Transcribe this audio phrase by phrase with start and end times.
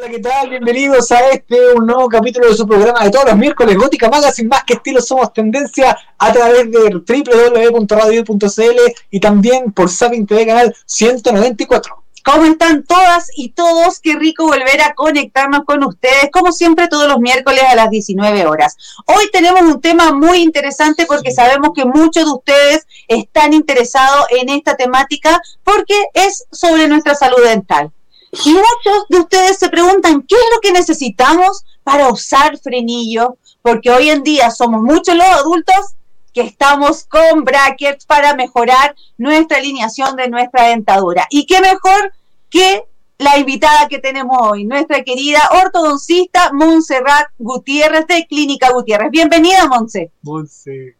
[0.00, 0.48] Hola, ¿qué tal?
[0.48, 4.48] Bienvenidos a este un nuevo capítulo de su programa de todos los miércoles, Gótica Magazine,
[4.48, 10.74] más que estilo somos tendencia a través de www.radio.cl y también por Sapin TV canal
[10.86, 12.02] 194.
[12.24, 14.00] ¿Cómo están todas y todos?
[14.00, 18.46] Qué rico volver a conectarnos con ustedes, como siempre todos los miércoles a las 19
[18.46, 18.76] horas.
[19.04, 24.48] Hoy tenemos un tema muy interesante porque sabemos que muchos de ustedes están interesados en
[24.48, 27.92] esta temática porque es sobre nuestra salud dental.
[28.32, 33.36] Y muchos de ustedes se preguntan, ¿qué es lo que necesitamos para usar frenillo?
[33.62, 35.94] Porque hoy en día somos muchos los adultos
[36.32, 41.26] que estamos con brackets para mejorar nuestra alineación de nuestra dentadura.
[41.30, 42.12] Y qué mejor
[42.48, 42.84] que
[43.18, 49.10] la invitada que tenemos hoy, nuestra querida ortodoncista Montserrat Gutiérrez de Clínica Gutiérrez.
[49.10, 50.10] Bienvenida, Monse.
[50.22, 50.94] Monse.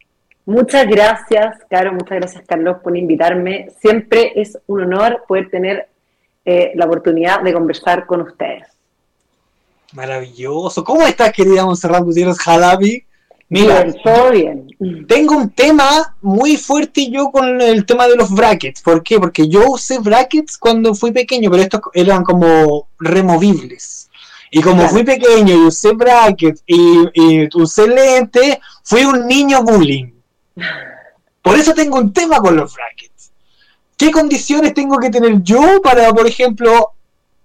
[0.45, 3.71] Muchas gracias, Caro, muchas gracias, Carlos, por invitarme.
[3.81, 5.89] Siempre es un honor poder tener
[6.45, 8.67] eh, la oportunidad de conversar con ustedes.
[9.93, 10.85] Maravilloso.
[10.85, 13.05] ¿Cómo estás, querida Monserrat Gutiérrez Jalabi?
[13.49, 14.69] Mira, todo bien.
[15.09, 18.81] Tengo un tema muy fuerte yo con el tema de los brackets.
[18.81, 19.19] ¿Por qué?
[19.19, 24.09] Porque yo usé brackets cuando fui pequeño, pero estos eran como removibles.
[24.53, 30.13] Y como fui pequeño y usé brackets y, y usé lentes, fui un niño bullying.
[31.43, 32.90] Por eso tengo un tema con los brackets.
[34.01, 36.93] ¿Qué condiciones tengo que tener yo para, por ejemplo,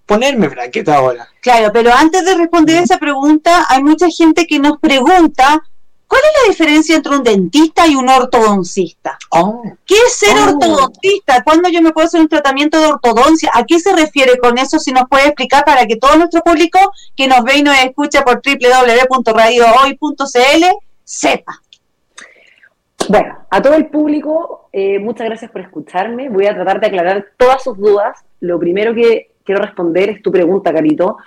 [0.05, 1.27] ponerme bracket ahora?
[1.41, 5.61] Claro, pero antes de responder esa pregunta, hay mucha gente que nos pregunta
[6.07, 9.17] ¿Cuál es la diferencia entre un dentista y un ortodoncista?
[9.31, 9.63] Oh.
[9.85, 10.51] ¿Qué es ser oh.
[10.51, 11.43] ortodoncista?
[11.43, 13.51] ¿Cuándo yo me puedo hacer un tratamiento de ortodoncia?
[13.53, 14.79] ¿A qué se refiere con eso?
[14.79, 16.79] Si nos puede explicar para que todo nuestro público
[17.17, 20.63] que nos ve y nos escucha por www.radiohoy.cl
[21.03, 21.61] sepa.
[23.09, 26.29] Bueno, a todo el público, eh, muchas gracias por escucharme.
[26.29, 28.25] Voy a tratar de aclarar todas sus dudas.
[28.39, 31.17] Lo primero que quiero responder es tu pregunta, Carito.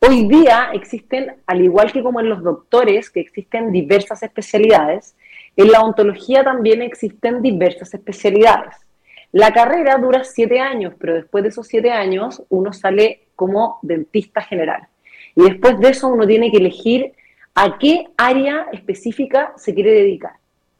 [0.00, 5.16] Hoy día existen, al igual que como en los doctores, que existen diversas especialidades,
[5.56, 8.76] en la ontología también existen diversas especialidades.
[9.32, 14.40] La carrera dura siete años, pero después de esos siete años uno sale como dentista
[14.40, 14.88] general.
[15.36, 17.12] Y después de eso uno tiene que elegir
[17.54, 20.32] a qué área específica se quiere dedicar.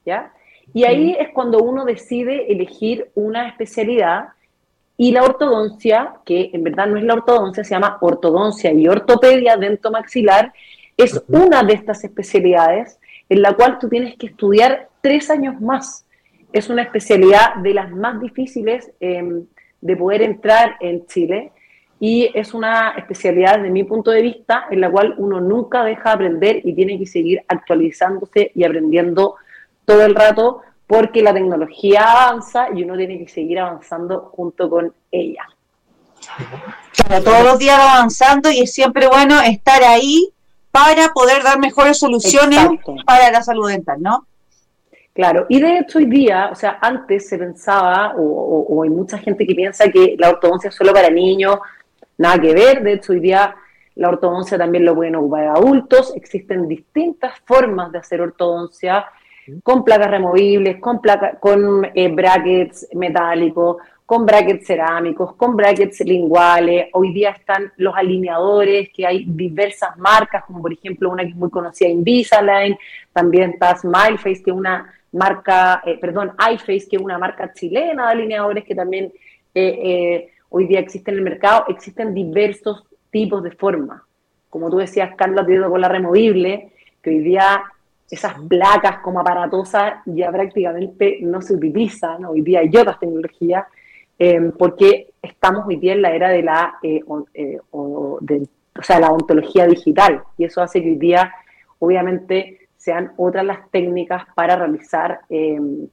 [0.08, 0.32] ¿ya?
[0.74, 4.28] Y ahí es cuando uno decide elegir una especialidad
[4.96, 9.56] y la ortodoncia, que en verdad no es la ortodoncia, se llama ortodoncia y ortopedia
[9.56, 10.52] dentomaxilar,
[10.96, 12.98] es una de estas especialidades
[13.28, 16.04] en la cual tú tienes que estudiar tres años más.
[16.52, 19.46] Es una especialidad de las más difíciles em,
[19.80, 21.52] de poder entrar en Chile
[22.00, 26.10] y es una especialidad, desde mi punto de vista, en la cual uno nunca deja
[26.10, 29.36] de aprender y tiene que seguir actualizándose y aprendiendo
[29.88, 34.92] todo el rato porque la tecnología avanza y uno tiene que seguir avanzando junto con
[35.10, 35.48] ella.
[37.24, 40.30] todos los días avanzando y es siempre bueno estar ahí
[40.70, 42.68] para poder dar mejores soluciones
[43.06, 44.26] para la salud dental, ¿no?
[45.14, 49.46] Claro, y de hecho hoy día, o sea, antes se pensaba, o, hay mucha gente
[49.46, 51.58] que piensa que la ortodoncia es solo para niños,
[52.18, 53.56] nada que ver, de hecho hoy día
[53.94, 59.06] la ortodoncia también lo pueden ocupar adultos, existen distintas formas de hacer ortodoncia,
[59.62, 61.00] con placas removibles, con,
[61.40, 66.88] con eh, brackets metálicos, con brackets cerámicos, con brackets linguales.
[66.92, 71.36] Hoy día están los alineadores, que hay diversas marcas, como por ejemplo una que es
[71.36, 72.76] muy conocida, Invisalign,
[73.12, 78.06] también está Smileface, que es una marca, eh, perdón, iFace, que es una marca chilena
[78.06, 79.12] de alineadores que también
[79.54, 81.64] eh, hoy día existe en el mercado.
[81.68, 84.02] Existen diversos tipos de formas.
[84.50, 86.72] Como tú decías, Carlos, con la removible,
[87.02, 87.62] que hoy día
[88.10, 93.66] esas placas como aparatosas ya prácticamente no se utilizan, hoy día hay otras tecnologías,
[94.18, 97.02] em, porque estamos hoy día en la era de la, eh,
[97.34, 98.18] eh, o,
[98.82, 101.32] sea, la ontología digital, y eso hace que hoy día,
[101.78, 105.88] obviamente, sean otras las técnicas para realizar em,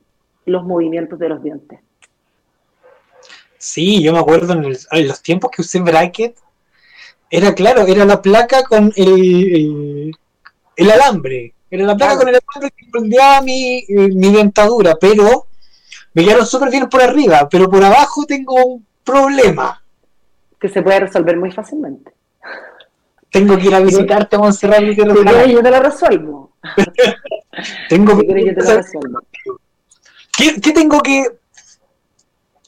[0.46, 1.80] los movimientos de los dientes.
[3.58, 6.38] Sí, yo me acuerdo en, los tiempos que usé bracket,
[7.30, 10.16] era claro, era la placa con el,
[10.76, 15.48] el alambre, era la placa con el que prendía mi, eh, mi dentadura, pero
[16.14, 19.82] me quedaron súper bien por arriba, pero por abajo tengo un problema.
[20.60, 22.14] Que se puede resolver muy fácilmente.
[23.30, 24.80] Tengo que ir a visitarte, Montserrat.
[24.86, 26.52] Si quieres, yo te lo resuelvo.
[27.90, 28.46] tengo que...
[28.46, 29.20] yo te lo resuelvo.
[30.38, 31.26] ¿Qué, ¿Qué tengo que...?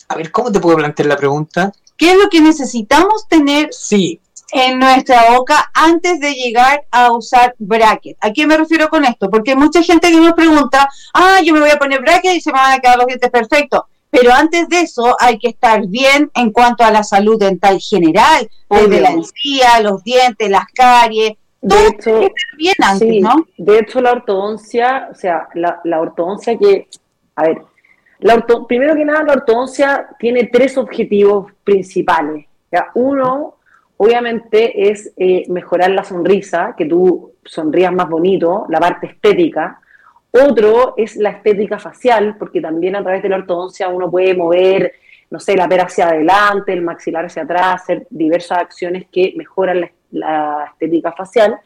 [0.09, 1.73] A ver, ¿cómo te puedo plantear la pregunta?
[1.97, 4.21] ¿Qué es lo que necesitamos tener sí
[4.53, 8.17] en nuestra boca antes de llegar a usar bracket.
[8.21, 9.29] ¿A qué me refiero con esto?
[9.29, 12.41] Porque hay mucha gente que nos pregunta, ah, yo me voy a poner bracket y
[12.41, 13.81] se me van a quedar los dientes perfectos.
[14.09, 18.49] pero antes de eso hay que estar bien en cuanto a la salud dental general,
[18.69, 22.21] desde la encía, los dientes, las caries, de hecho,
[22.57, 23.45] bien antes, ¿no?
[23.57, 26.87] De hecho, la ortodoncia, o sea, la, la ortodoncia que,
[27.35, 27.61] a ver,
[28.19, 32.45] la primero que nada, la ortodoncia tiene tres objetivos principales.
[32.71, 32.89] ¿ya?
[32.95, 33.56] Uno,
[33.97, 39.79] obviamente, es eh, mejorar la sonrisa, que tú sonrías más bonito, la parte estética.
[40.31, 44.93] Otro es la estética facial, porque también a través de la ortodoncia uno puede mover,
[45.29, 49.89] no sé, la pera hacia adelante, el maxilar hacia atrás, hacer diversas acciones que mejoran
[50.11, 51.57] la, estética facial.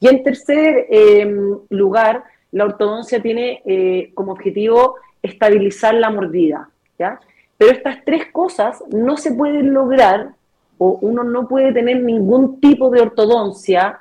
[0.00, 7.18] Y en tercer em, lugar, la ortodoncia tiene eh, como objetivo estabilizar la mordida, ¿ya?
[7.56, 10.34] Pero estas tres cosas no se pueden lograr
[10.78, 14.00] o uno no puede tener ningún tipo de ortodoncia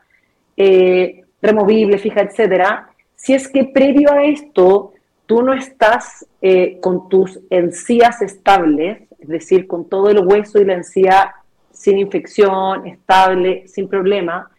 [0.57, 4.93] eh, removible, fija, etcétera, si es que previo a esto
[5.25, 10.65] tú no estás eh, con tus encías estables, es decir, con todo el hueso y
[10.65, 11.33] la encía
[11.71, 14.49] sin infección, estable, sin problema.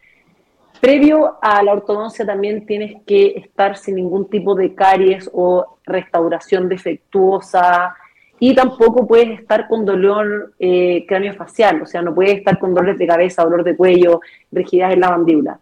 [0.81, 6.69] Previo a la ortodoncia también tienes que estar sin ningún tipo de caries o restauración
[6.69, 7.95] defectuosa
[8.41, 12.99] y tampoco puedes estar con dolor eh, craneofacial, o sea, no puedes estar con dolores
[12.99, 14.21] de cabeza, dolor de cuello,
[14.53, 15.59] rigidez en la mandíbula.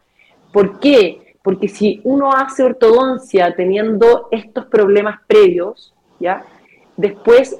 [0.52, 1.34] ¿Por qué?
[1.42, 6.44] Porque si uno hace ortodoncia teniendo estos problemas previos, ¿ya?
[6.96, 7.58] después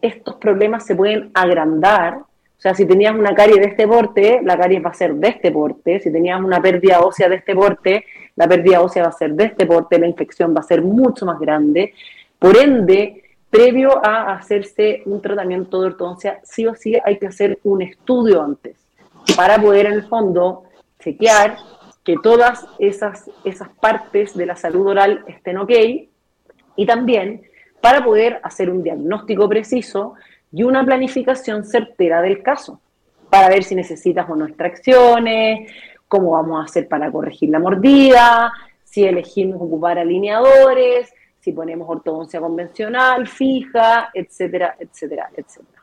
[0.00, 2.22] estos problemas se pueden agrandar
[2.52, 5.30] o sea, si tenías una carie de este porte, la carie va a ser de
[5.30, 5.98] este porte.
[5.98, 8.04] Si tenías una pérdida ósea de este porte,
[8.36, 11.26] la pérdida ósea va a ser de este porte, la infección va a ser mucho
[11.26, 11.92] más grande.
[12.38, 13.21] Por ende,
[13.52, 18.42] previo a hacerse un tratamiento de ortodoncia, sí o sí hay que hacer un estudio
[18.42, 18.78] antes
[19.36, 20.62] para poder en el fondo
[20.98, 21.58] chequear
[22.02, 25.70] que todas esas, esas partes de la salud oral estén ok
[26.76, 27.42] y también
[27.82, 30.14] para poder hacer un diagnóstico preciso
[30.50, 32.80] y una planificación certera del caso
[33.28, 35.70] para ver si necesitas o no extracciones,
[36.08, 38.50] cómo vamos a hacer para corregir la mordida,
[38.82, 45.82] si elegimos ocupar alineadores, si ponemos ortodoncia convencional, fija, etcétera, etcétera, etcétera.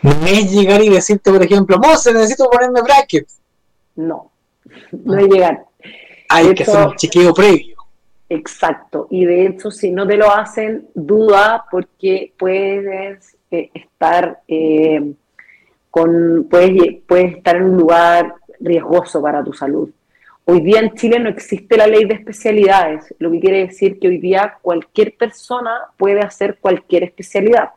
[0.00, 3.40] No es llegar y decirte, por ejemplo, Mose, necesito ponerme brackets.
[3.96, 4.32] No,
[4.90, 5.66] no es llegar.
[6.30, 7.76] Hay que hacer un chequeo previo.
[8.30, 15.12] Exacto, y de hecho si no te lo hacen, duda porque puedes eh, estar eh,
[15.90, 19.90] con, puedes, puedes estar en un lugar riesgoso para tu salud.
[20.46, 24.08] Hoy día en Chile no existe la ley de especialidades, lo que quiere decir que
[24.08, 27.70] hoy día cualquier persona puede hacer cualquier especialidad.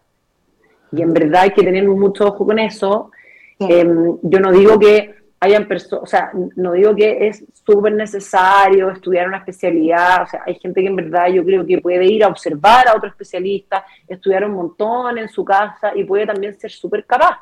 [0.92, 3.10] Y en verdad hay que tener mucho ojo con eso.
[3.58, 8.92] Em, yo no digo que hayan personas, o sea, no digo que es súper necesario
[8.92, 12.26] estudiar una especialidad, o sea, hay gente que en verdad yo creo que puede ir
[12.26, 16.72] a observar a otro especialista, estudiar un montón en su casa y puede también ser
[16.72, 17.40] súper capaz,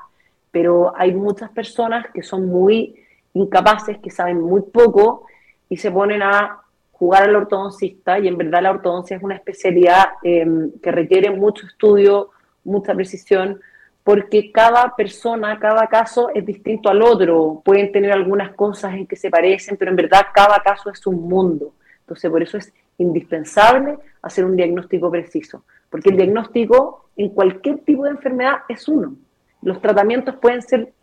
[0.52, 3.05] pero hay muchas personas que son muy
[3.36, 5.28] incapaces, que saben muy poco
[5.70, 6.62] y se ponen a
[6.92, 11.68] jugar al ortodoncista y en verdad la ortodoncia es una especialidad em, que requiere mucho
[11.68, 12.32] estudio,
[12.64, 13.60] mucha precisión,
[14.04, 17.62] porque cada persona, cada caso es distinto al otro.
[17.66, 21.28] Pueden tener algunas cosas en que se parecen, pero en verdad cada caso es un
[21.28, 21.74] mundo.
[22.02, 28.04] Entonces, por eso es indispensable hacer un diagnóstico preciso, porque el diagnóstico en cualquier tipo
[28.04, 29.16] de enfermedad es uno.
[29.62, 30.94] Los tratamientos pueden ser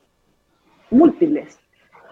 [0.91, 1.59] múltiples,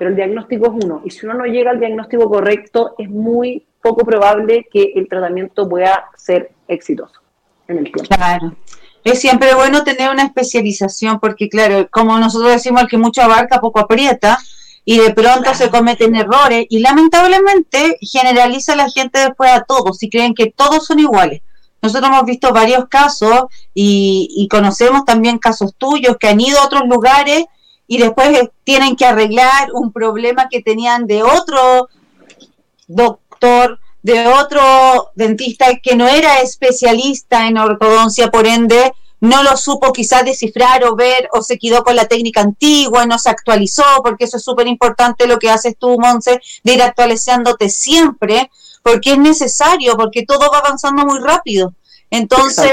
[0.01, 1.03] pero el diagnóstico es uno.
[1.05, 5.69] Y si uno no llega al diagnóstico correcto, es muy poco probable que el tratamiento
[5.69, 7.21] pueda ser exitoso
[7.69, 8.15] en el tiempo.
[8.17, 8.57] Claro.
[9.05, 13.61] Es siempre bueno tener una especialización porque, claro, como nosotros decimos, el que mucho abarca,
[13.61, 14.39] poco aprieta
[14.87, 20.09] y de pronto se cometen errores y lamentablemente generaliza la gente después a todos y
[20.09, 21.43] creen que todos son iguales.
[21.83, 23.43] Nosotros hemos visto varios casos
[23.75, 27.45] y, y conocemos también casos tuyos que han ido a otros lugares
[27.91, 31.89] y después tienen que arreglar un problema que tenían de otro
[32.87, 39.93] doctor de otro dentista que no era especialista en ortodoncia, por ende no lo supo
[39.93, 44.25] quizás descifrar o ver o se quedó con la técnica antigua, no se actualizó, porque
[44.27, 48.53] eso es súper importante lo que haces tú, Monse, de ir actualizándote siempre,
[48.85, 51.75] porque es necesario, porque todo va avanzando muy rápido.
[52.09, 52.71] Entonces,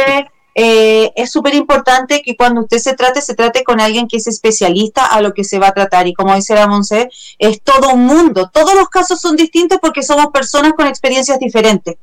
[0.59, 4.25] eh, es súper importante que cuando usted se trate, se trate con alguien que es
[4.25, 6.07] especialista a lo que se va a tratar.
[6.07, 8.49] Y como dice la Monse, es todo un mundo.
[8.51, 11.97] Todos los casos son distintos porque somos personas con experiencias diferentes.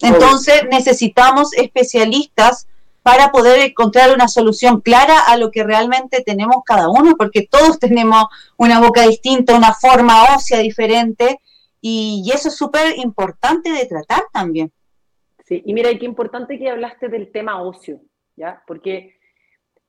[0.00, 2.66] Entonces necesitamos especialistas
[3.02, 7.78] para poder encontrar una solución clara a lo que realmente tenemos cada uno, porque todos
[7.80, 8.24] tenemos
[8.56, 11.38] una boca distinta, una forma ósea diferente,
[11.82, 14.72] y, y eso es súper importante de tratar también.
[15.44, 18.00] Sí, y mira, qué importante que hablaste del tema ocio,
[18.34, 18.62] ¿ya?
[18.66, 19.18] Porque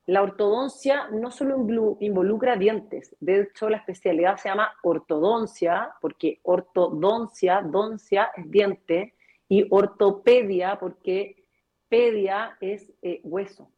[0.05, 1.65] la ortodoncia no solo
[1.99, 9.15] involucra dientes, de hecho la especialidad se llama ortodoncia, porque ortodoncia, doncia es diente,
[9.47, 11.45] y ortopedia, porque
[11.87, 13.71] pedia es eh, hueso.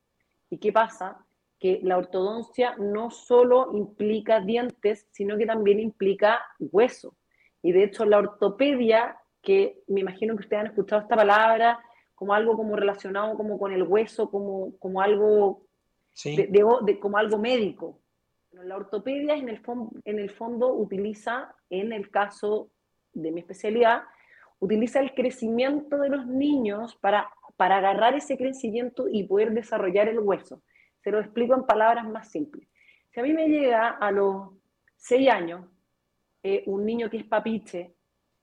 [0.49, 1.25] ¿Y qué pasa?
[1.59, 7.15] Que la ortodoncia no solo implica dientes, sino que también implica hueso.
[7.61, 11.79] Y de hecho la ortopedia, que me imagino que ustedes han escuchado esta palabra
[12.15, 15.65] como algo como relacionado como con el hueso, como, como algo
[16.25, 18.01] de, como algo médico.
[18.51, 19.61] la ortopedia en el,
[20.03, 22.71] en el fondo utiliza, en el caso
[23.13, 24.03] de mi especialidad,
[24.59, 30.19] utiliza el crecimiento de los niños para, para agarrar ese crecimiento y poder desarrollar el
[30.19, 30.61] hueso.
[31.01, 32.67] Se lo explico en palabras más simples.
[33.11, 34.49] Si a mí me llega a los
[34.97, 35.69] 6 años
[36.43, 37.95] eh, un niño que es papiche,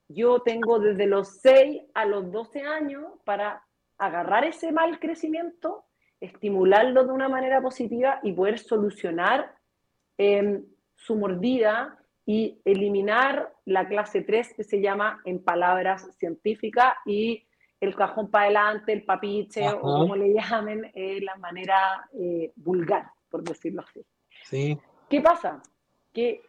[0.07, 3.63] yo tengo desde los 6 a los 12 años para
[3.97, 5.85] agarrar ese mal crecimiento
[6.19, 9.53] estimularlo de una manera positiva y poder solucionar
[10.17, 10.63] em,
[10.95, 17.45] su mordida y eliminar la clase 3 que se llama en palabras científicas y
[17.79, 23.11] el cajón para adelante, el papiche o como le llamen, eh, la manera eh, vulgar,
[23.29, 24.03] por decirlo así.
[24.43, 24.79] Sí.
[25.09, 25.61] ¿Qué pasa?
[26.13, 26.41] Que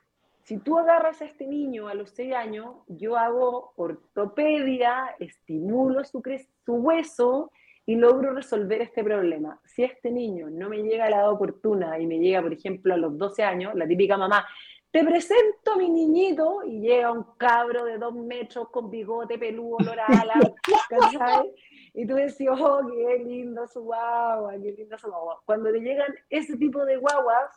[0.46, 6.22] si tú agarras a este niño a los 6 años, yo hago ortopedia, estimulo su,
[6.64, 7.50] su hueso
[7.84, 9.60] y logro resolver este problema.
[9.64, 12.94] Si este niño no me llega a la edad oportuna y me llega, por ejemplo,
[12.94, 14.46] a los 12 años, la típica mamá,
[14.92, 19.78] te presento a mi niñito y llega un cabro de dos metros con bigote, peludo,
[19.80, 20.30] loral,
[20.88, 21.52] ¿cachai?
[21.92, 25.42] Y tú decís, oh, qué lindo su guagua, qué linda su guagua.
[25.44, 27.50] Cuando te llegan ese tipo de guaguas,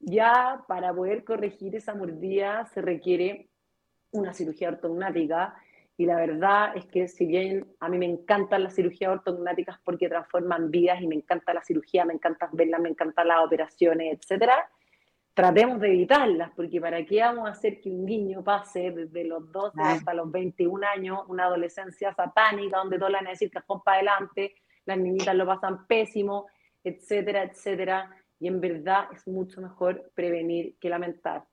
[0.00, 3.50] ya para poder corregir esa mordida se requiere
[4.12, 5.54] una cirugía ortognática
[5.96, 10.08] y la verdad es que si bien a mí me encantan las cirugías ortognáticas porque
[10.08, 14.66] transforman vidas y me encanta la cirugía, me encanta verlas, me encantan las operaciones, etcétera,
[15.34, 19.52] tratemos de evitarlas, porque ¿para qué vamos a hacer que un niño pase desde los
[19.52, 23.82] 12 hasta los 21 años una adolescencia satánica donde todos le van a decir cajón
[23.82, 24.54] para adelante,
[24.86, 26.46] las niñitas lo pasan pésimo,
[26.82, 28.10] etcétera, etcétera?
[28.40, 31.44] Y en verdad es mucho mejor prevenir que lamentar.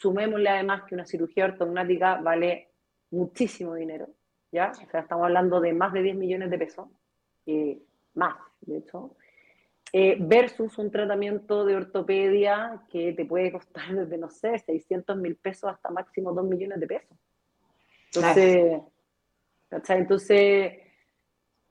[0.00, 2.68] Sumémosle además que una cirugía ortognática vale
[3.10, 4.08] muchísimo dinero,
[4.52, 4.70] ¿ya?
[4.70, 6.88] O sea, estamos hablando de más de 10 millones de pesos,
[7.46, 7.78] eh,
[8.14, 9.16] más, de hecho,
[9.92, 15.36] eh, versus un tratamiento de ortopedia que te puede costar desde, no sé, 600 mil
[15.36, 17.16] pesos hasta máximo 2 millones de pesos.
[18.14, 18.82] Entonces,
[19.88, 20.72] Entonces,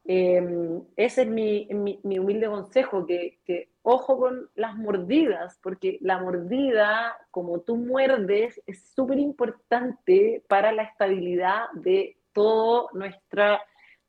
[0.06, 1.68] em, ese es mi,
[2.04, 8.90] mi, humilde consejo, que, ojo con las mordidas, porque la mordida, como tú muerdes, es
[8.94, 13.62] súper importante para la estabilidad de toda nuestra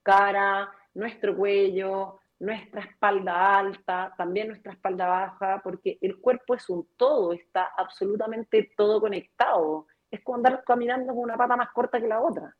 [0.02, 6.88] cara, nuestro cuello, nuestra espalda alta, también nuestra espalda baja, porque el cuerpo es un
[6.97, 9.87] todo, está absolutamente todo conectado.
[10.11, 12.52] Es como andar caminando con una pata más corta que la otra.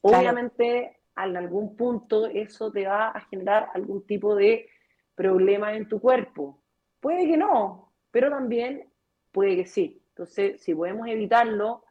[0.00, 4.68] Obviamente, en algún punto eso te va a generar algún tipo de
[5.16, 6.62] problema en tu cuerpo.
[7.00, 8.88] Puede que no, pero también
[9.32, 10.00] puede que sí.
[10.10, 11.82] Entonces, si podemos evitarlo,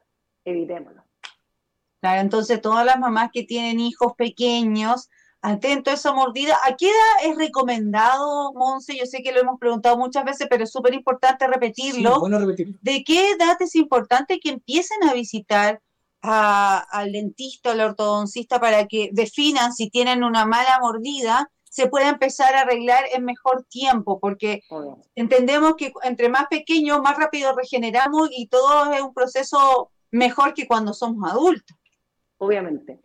[0.46, 1.04] evitémoslo.
[2.00, 5.10] Claro, entonces todas las mamás que tienen hijos pequeños,
[5.42, 6.58] atento a esa mordida.
[6.64, 8.98] ¿A qué edad es recomendado, Monse?
[8.98, 12.20] Yo sé que lo hemos preguntado muchas veces, pero es súper importante repetirlo.
[12.20, 12.78] bueno repetirlo.
[12.82, 15.82] ¿De qué edad es importante que empiecen a visitar
[16.22, 22.08] al dentista o al ortodoncista para que definan si tienen una mala mordida se pueda
[22.08, 24.62] empezar a arreglar en mejor tiempo, porque
[25.14, 30.68] entendemos que entre más pequeños, más rápido regeneramos y todo es un proceso mejor que
[30.68, 31.76] cuando somos adultos.
[32.38, 33.02] Obviamente.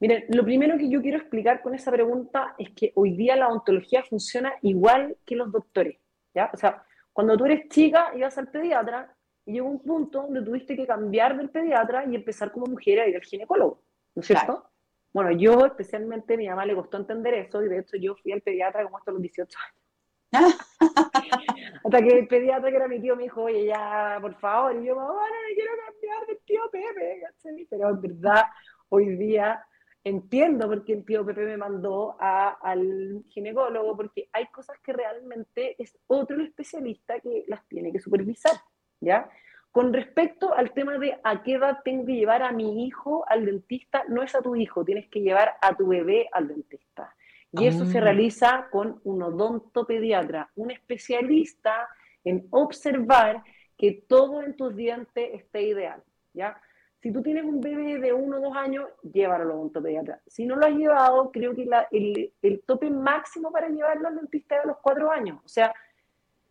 [0.00, 3.50] Miren, lo primero que yo quiero explicar con esa pregunta es que hoy día la
[3.50, 5.96] odontología funciona igual que los doctores,
[6.34, 6.50] ¿ya?
[6.52, 6.82] O sea,
[7.12, 9.14] cuando tú eres chica y vas al pediatra
[9.46, 13.06] y llegó un punto donde tuviste que cambiar del pediatra y empezar como mujer a
[13.06, 13.80] ir al ginecólogo,
[14.16, 14.68] ¿no es cierto?
[15.12, 18.42] Bueno, yo especialmente, mi mamá le costó entender eso y de hecho yo fui al
[18.42, 19.88] pediatra como hasta los 18 años.
[21.84, 24.86] hasta que el pediatra que era mi tío me dijo, oye, ya, por favor, y
[24.86, 27.22] yo, mamá, no me quiero cambiar del tío Pepe,
[27.70, 28.42] Pero en verdad,
[28.90, 29.64] hoy día
[30.04, 35.74] entiendo por qué el tío Pepe me mandó al ginecólogo, porque hay cosas que realmente
[35.82, 38.52] es otro especialista que las tiene que supervisar,
[39.00, 39.28] ¿ya?
[39.72, 43.44] Con respecto al tema de a qué edad tengo que llevar a mi hijo al
[43.44, 47.14] dentista, no es a tu hijo, tienes que llevar a tu bebé al dentista.
[47.52, 48.02] Y eso se ah.
[48.02, 51.88] realiza con un odontopediatra, un especialista
[52.24, 53.42] en observar
[53.76, 56.02] que todo en tus dientes esté ideal,
[56.34, 56.60] ¿ya?
[57.00, 60.20] si tú tienes un bebé de uno o dos años, llévalo al odontopediatra.
[60.26, 64.56] Si no lo has llevado, creo que el, el, tope máximo para llevarlo al dentista
[64.56, 65.40] es a los cuatro años.
[65.44, 65.72] O sea,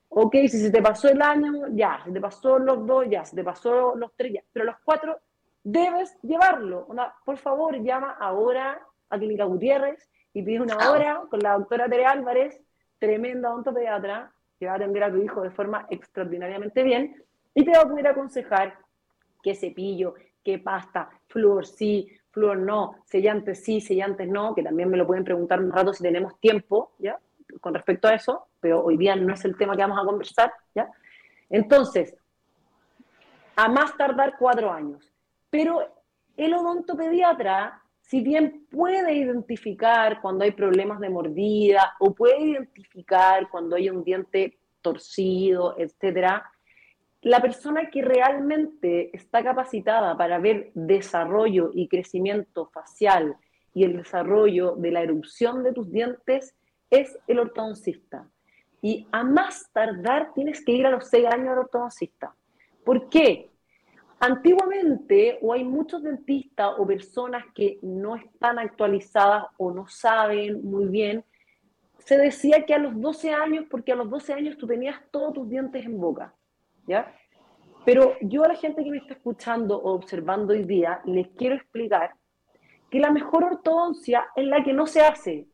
[0.10, 3.36] ok, si se te pasó el año, ya, si te pasó los dos, ya, si
[3.36, 5.20] te pasó los tres, ya, pero los cuatro
[5.64, 6.88] debes llevarlo.
[7.26, 12.06] por favor, llama ahora a Clínica Gutiérrez y pide una hora con la doctora Tere
[12.06, 12.62] Álvarez,
[13.00, 17.24] tremenda odontopediatra, que va a atender a tu hijo de forma extraordinariamente bien
[17.54, 18.78] y te va a poder aconsejar
[19.44, 24.98] qué cepillo, qué pasta, flúor sí, flúor no, sellantes sí, sellantes no, que también me
[24.98, 27.20] lo pueden preguntar un rato si tenemos tiempo, ¿ya?
[27.62, 30.52] Con respecto a eso, pero hoy día no es el tema que vamos a conversar,
[30.76, 30.90] ¿ya?
[31.50, 32.16] Entonces,
[33.56, 35.12] a más tardar cuatro años.
[35.50, 35.82] Pero
[36.36, 43.76] el odontopediatra, si bien puede identificar cuando hay problemas de mordida o puede identificar cuando
[43.76, 46.50] hay un diente torcido, etcétera,
[47.22, 53.36] la persona que realmente está capacitada para ver desarrollo y crecimiento facial
[53.74, 56.56] y el desarrollo de la erupción de tus dientes
[56.90, 58.28] es el ortodoncista.
[58.82, 62.36] Y a más tardar tienes que ir a los 6 años al ortodoncista.
[62.86, 63.50] ¿Por qué?
[64.20, 70.86] Antiguamente, o hay muchos dentistas o personas que no están actualizadas o no saben muy
[70.86, 71.24] bien,
[72.00, 75.34] se decía que a los 12 años, porque a los 12 años tú tenías todos
[75.34, 76.34] tus dientes en boca,
[76.88, 77.14] ¿ya?
[77.86, 81.56] Pero yo a la gente que me está escuchando o observando hoy día, les quiero
[81.56, 82.14] explicar
[82.90, 85.48] que la mejor ortodoncia es la que no se hace.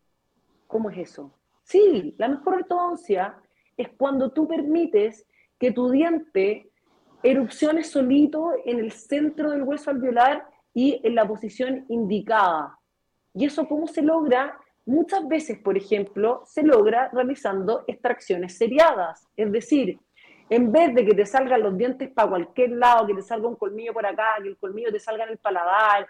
[0.74, 1.32] ¿Cómo es eso?
[1.62, 3.36] Sí, la mejor ortodoncia
[3.78, 5.24] es cuando tú permites
[5.60, 6.72] que tu diente
[7.22, 12.80] erupciones solito en el centro del hueso alveolar y en la posición indicada.
[13.36, 14.58] ¿Y eso cómo se logra?
[14.88, 20.00] Muchas veces, por ejemplo, se logra realizando extracciones seriadas, es decir,
[20.50, 23.58] en vez de que te salgan los dientes para cualquier lado, que te salga un
[23.58, 26.08] colmillo por acá, que el colmillo te salga en el paladar,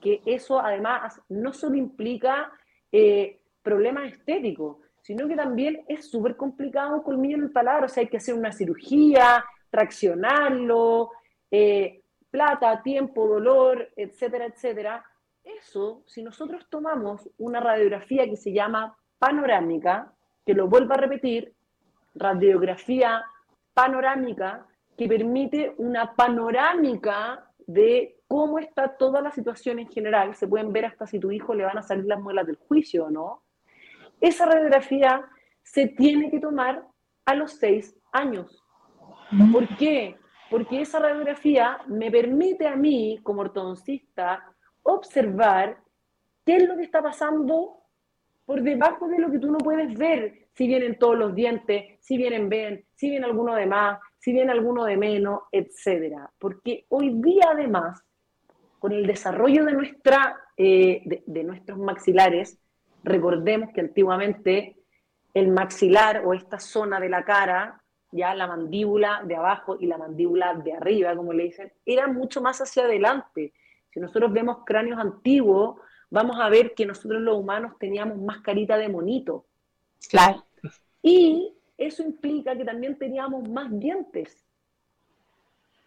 [0.00, 2.50] que eso además no solo implica
[2.90, 3.37] eh,
[3.68, 8.08] problemas estéticos, sino que también es súper complicado un en el paladar, o sea, hay
[8.08, 11.10] que hacer una cirugía, traccionarlo,
[11.50, 15.04] eh, plata, tiempo, dolor, etcétera, etcétera.
[15.44, 20.12] Eso, si nosotros tomamos una radiografía que se llama panorámica,
[20.46, 21.52] que lo vuelvo a repetir,
[22.14, 23.22] radiografía
[23.74, 30.34] panorámica, que permite una panorámica de cómo está toda la situación en general.
[30.34, 33.06] Se pueden ver hasta si tu hijo le van a salir las muelas del juicio
[33.06, 33.42] o no.
[34.20, 35.24] Esa radiografía
[35.62, 36.86] se tiene que tomar
[37.24, 38.64] a los seis años.
[39.52, 40.16] ¿Por qué?
[40.50, 44.42] Porque esa radiografía me permite a mí, como ortodoncista,
[44.82, 45.78] observar
[46.44, 47.82] qué es lo que está pasando
[48.46, 52.16] por debajo de lo que tú no puedes ver, si vienen todos los dientes, si
[52.16, 56.30] vienen bien, si viene alguno de más, si viene alguno de menos, etcétera.
[56.38, 58.02] Porque hoy día, además,
[58.78, 62.58] con el desarrollo de, nuestra, eh, de nuestros maxilares,
[63.08, 64.76] recordemos que antiguamente
[65.34, 69.98] el maxilar o esta zona de la cara ya la mandíbula de abajo y la
[69.98, 73.52] mandíbula de arriba, como le dicen, era mucho más hacia adelante.
[73.92, 78.76] Si nosotros vemos cráneos antiguos, vamos a ver que nosotros los humanos teníamos más carita
[78.76, 79.44] de monito.
[80.08, 80.44] Claro.
[81.02, 84.44] Y eso implica que también teníamos más dientes.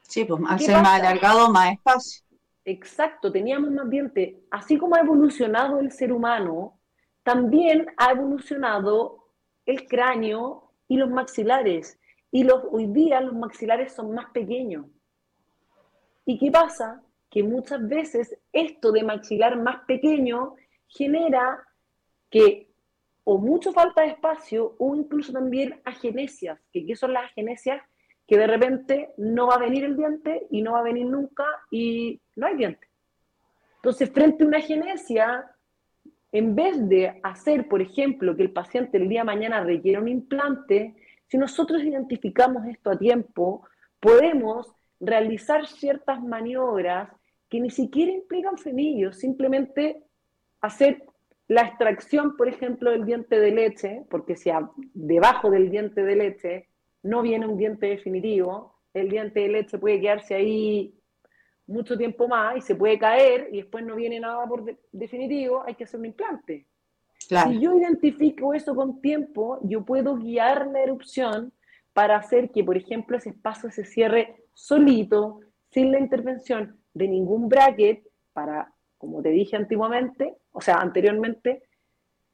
[0.01, 2.23] Sí, pues al ser más alargado, más espacio.
[2.65, 4.35] Exacto, teníamos más dientes.
[4.51, 6.79] Así como ha evolucionado el ser humano,
[7.23, 9.29] también ha evolucionado
[9.65, 11.99] el cráneo y los maxilares.
[12.31, 14.85] Y los, hoy día los maxilares son más pequeños.
[16.25, 17.03] ¿Y qué pasa?
[17.29, 20.55] Que muchas veces esto de maxilar más pequeño
[20.87, 21.65] genera
[22.29, 22.71] que
[23.23, 26.59] o mucho falta de espacio o incluso también agenesias.
[26.71, 27.81] ¿Que ¿Qué son las agenesias?
[28.27, 31.45] Que de repente no va a venir el diente y no va a venir nunca
[31.69, 32.87] y no hay diente.
[33.75, 35.51] Entonces, frente a una agenesia,
[36.31, 40.07] en vez de hacer, por ejemplo, que el paciente el día de mañana requiera un
[40.07, 40.95] implante,
[41.27, 43.67] si nosotros identificamos esto a tiempo,
[43.99, 47.09] podemos realizar ciertas maniobras
[47.49, 50.03] que ni siquiera implican frenillos, simplemente
[50.61, 51.03] hacer
[51.47, 54.49] la extracción, por ejemplo, del diente de leche, porque si
[54.93, 56.67] debajo del diente de leche
[57.03, 60.93] no viene un diente definitivo, el diente de leche puede quedarse ahí
[61.71, 65.75] mucho tiempo más y se puede caer y después no viene nada por definitivo, hay
[65.75, 66.67] que hacer un implante.
[67.17, 71.53] Si yo identifico eso con tiempo, yo puedo guiar la erupción
[71.93, 77.47] para hacer que, por ejemplo, ese espacio se cierre solito, sin la intervención de ningún
[77.47, 78.03] bracket,
[78.33, 81.63] para, como te dije antiguamente, o sea, anteriormente,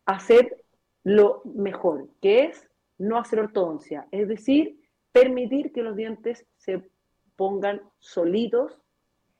[0.06, 0.64] hacer
[1.04, 4.80] lo mejor, que es no hacer ortodoncia, es decir,
[5.12, 6.90] permitir que los dientes se
[7.36, 8.82] pongan solitos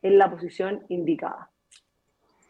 [0.02, 1.50] en la posición indicada.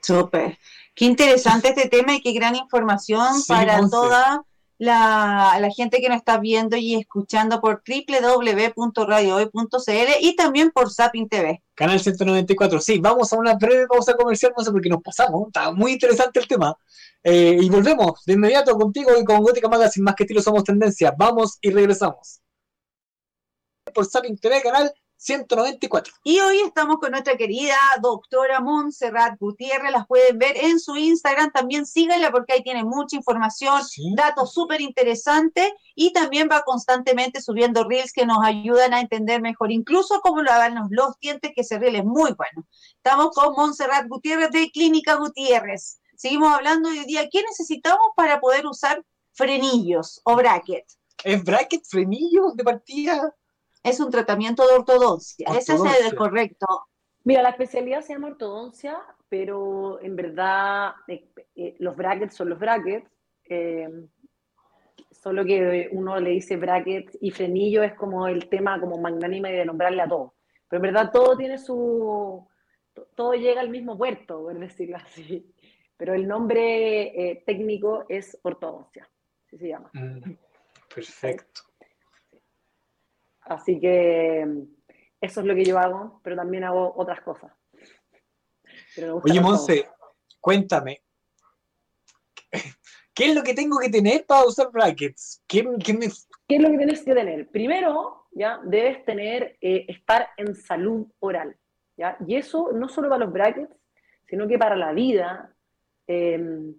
[0.02, 0.58] Súper.
[0.96, 4.44] Qué interesante este tema y qué gran información para toda
[4.78, 11.64] la, gente que nos está viendo y escuchando por www.radiohoy.cl y también por Zapping TV.
[11.76, 12.80] Canal 194.
[12.80, 15.48] Sí, vamos a una breve pausa comercial, no sé por qué nos pasamos.
[15.48, 16.78] Está muy interesante el tema.
[17.24, 21.14] Eh, y volvemos de inmediato contigo y con Gótica Magazine, más que estilo somos tendencia.
[21.18, 22.40] Vamos y regresamos.
[23.94, 26.14] Por Zapping TV, canal 194.
[26.24, 29.92] Y hoy estamos con nuestra querida doctora Montserrat Gutiérrez.
[29.92, 31.52] Las pueden ver en su Instagram.
[31.52, 33.82] También síganla porque ahí tiene mucha información,
[34.16, 39.72] datos súper interesantes y también va constantemente subiendo reels que nos ayudan a entender mejor,
[39.72, 42.68] incluso cómo lavarnos los dientes, que ese reel es muy bueno.
[42.96, 46.00] Estamos con Montserrat Gutiérrez de Clínica Gutiérrez.
[46.16, 47.28] Seguimos hablando hoy día.
[47.32, 49.04] ¿Qué necesitamos para poder usar
[49.34, 50.86] frenillos o bracket?
[51.24, 53.36] ¿Es bracket, frenillos de partida?
[53.90, 55.48] Es un tratamiento de ortodoncia.
[55.58, 56.66] Ese es el correcto.
[57.28, 62.58] Mira, la especialidad se llama ortodoncia, pero en verdad eh, eh, los brackets son los
[62.58, 63.12] brackets.
[63.50, 63.90] Eh,
[65.12, 69.66] solo que uno le dice brackets y frenillo es como el tema como magnánima de
[69.66, 70.36] nombrarle a todo.
[70.70, 72.48] Pero en verdad todo tiene su...
[73.14, 75.54] Todo llega al mismo puerto, por decirlo así.
[75.98, 79.10] Pero el nombre técnico es ortodoncia,
[79.46, 79.90] así se llama.
[79.94, 80.34] Mm,
[80.94, 81.67] perfecto.
[83.50, 84.46] Así que
[85.22, 87.52] eso es lo que yo hago, pero también hago otras cosas.
[89.24, 89.88] Oye, Monse,
[90.40, 91.02] cuéntame.
[93.14, 95.42] ¿Qué es lo que tengo que tener para usar brackets?
[95.48, 97.48] ¿Qué, qué, es lo que tienes que tener?
[97.48, 101.58] Primero, ya debes tener, eh, estar en salud oral.
[101.96, 102.18] ¿ya?
[102.28, 103.74] Y eso no solo para los brackets,
[104.28, 105.54] sino que para la vida.
[106.06, 106.76] Em,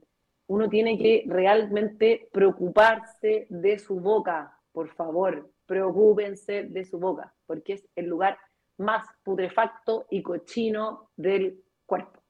[0.47, 7.75] uno tiene que realmente preocuparse de su boca, por favor preocúpense de su boca, porque
[7.75, 8.39] es el lugar
[8.79, 12.21] más putrefacto y cochino del cuerpo.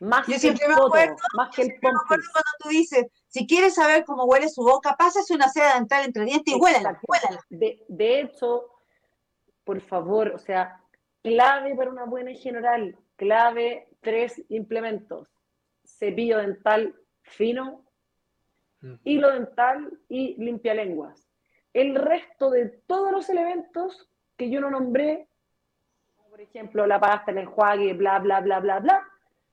[0.00, 0.58] Más que el
[1.36, 2.00] más que el cuando
[2.58, 6.52] tú dices, si quieres saber cómo huele su boca, pásase una seda dental entre dientes
[6.52, 6.98] y huélala,
[7.48, 8.64] De, de hecho,
[9.62, 10.82] por favor, o sea,
[11.22, 15.28] clave para una buena higiene oral, clave tres implementos.
[15.84, 17.84] Cepillo dental fino,
[19.04, 21.24] hilo dental y limpia lenguas
[21.74, 25.28] el resto de todos los elementos que yo no nombré,
[26.30, 29.06] por ejemplo la pasta, el enjuague, bla, bla, bla, bla, bla,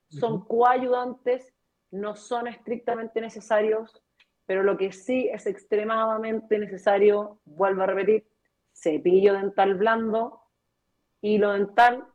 [0.07, 1.53] son coayudantes,
[1.89, 4.01] no son estrictamente necesarios,
[4.45, 8.25] pero lo que sí es extremadamente necesario, vuelvo a repetir,
[8.73, 10.41] cepillo dental blando,
[11.21, 12.05] hilo dental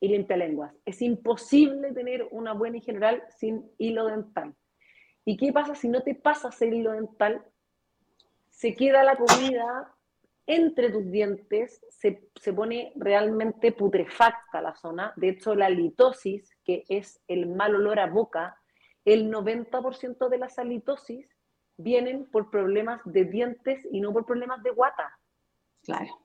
[0.00, 0.74] y limpia lenguas.
[0.84, 4.54] Es imposible tener una buena higiene general sin hilo dental.
[5.24, 7.44] ¿Y qué pasa si no te pasas el hilo dental?
[8.54, 9.92] Se queda la comida
[10.46, 15.12] entre tus dientes, se, pone realmente putrefacta la zona.
[15.16, 18.56] De hecho, la litosis, que es el mal olor a boca,
[19.04, 21.28] el 90% de las halitosis
[21.76, 25.18] vienen por problemas de dientes y no por problemas de guata.
[25.82, 26.20] Claro.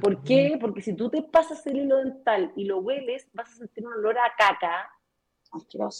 [0.00, 0.56] ¿Por qué?
[0.60, 3.94] Porque si tú te pasas el hilo dental y lo hueles, vas a sentir un
[3.94, 4.90] olor a caca.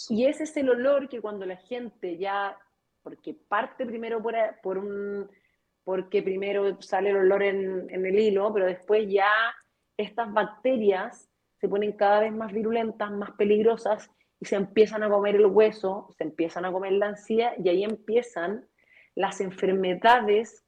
[0.09, 2.59] Y ese es el olor que cuando la gente ya,
[3.03, 5.31] porque parte primero por, por un
[5.85, 9.31] porque primero sale el olor en, el hilo, pero después ya
[9.97, 11.29] estas bacterias
[11.61, 16.15] se ponen cada vez más virulentas, más peligrosas y se empiezan a comer el hueso,
[16.17, 18.67] se empiezan a comer la encía y ahí empiezan
[19.15, 20.65] las enfermedades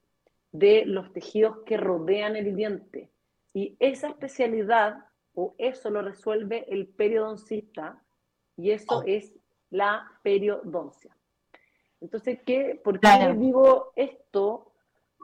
[0.52, 3.11] de los tejidos que rodean el diente.
[3.52, 4.98] Y esa especialidad
[5.35, 8.02] o eso lo resuelve el periodoncista
[8.57, 9.02] y eso oh.
[9.07, 9.35] es
[9.70, 11.16] la periodoncia.
[12.00, 14.72] Entonces, ¿qué, ¿por qué les digo esto?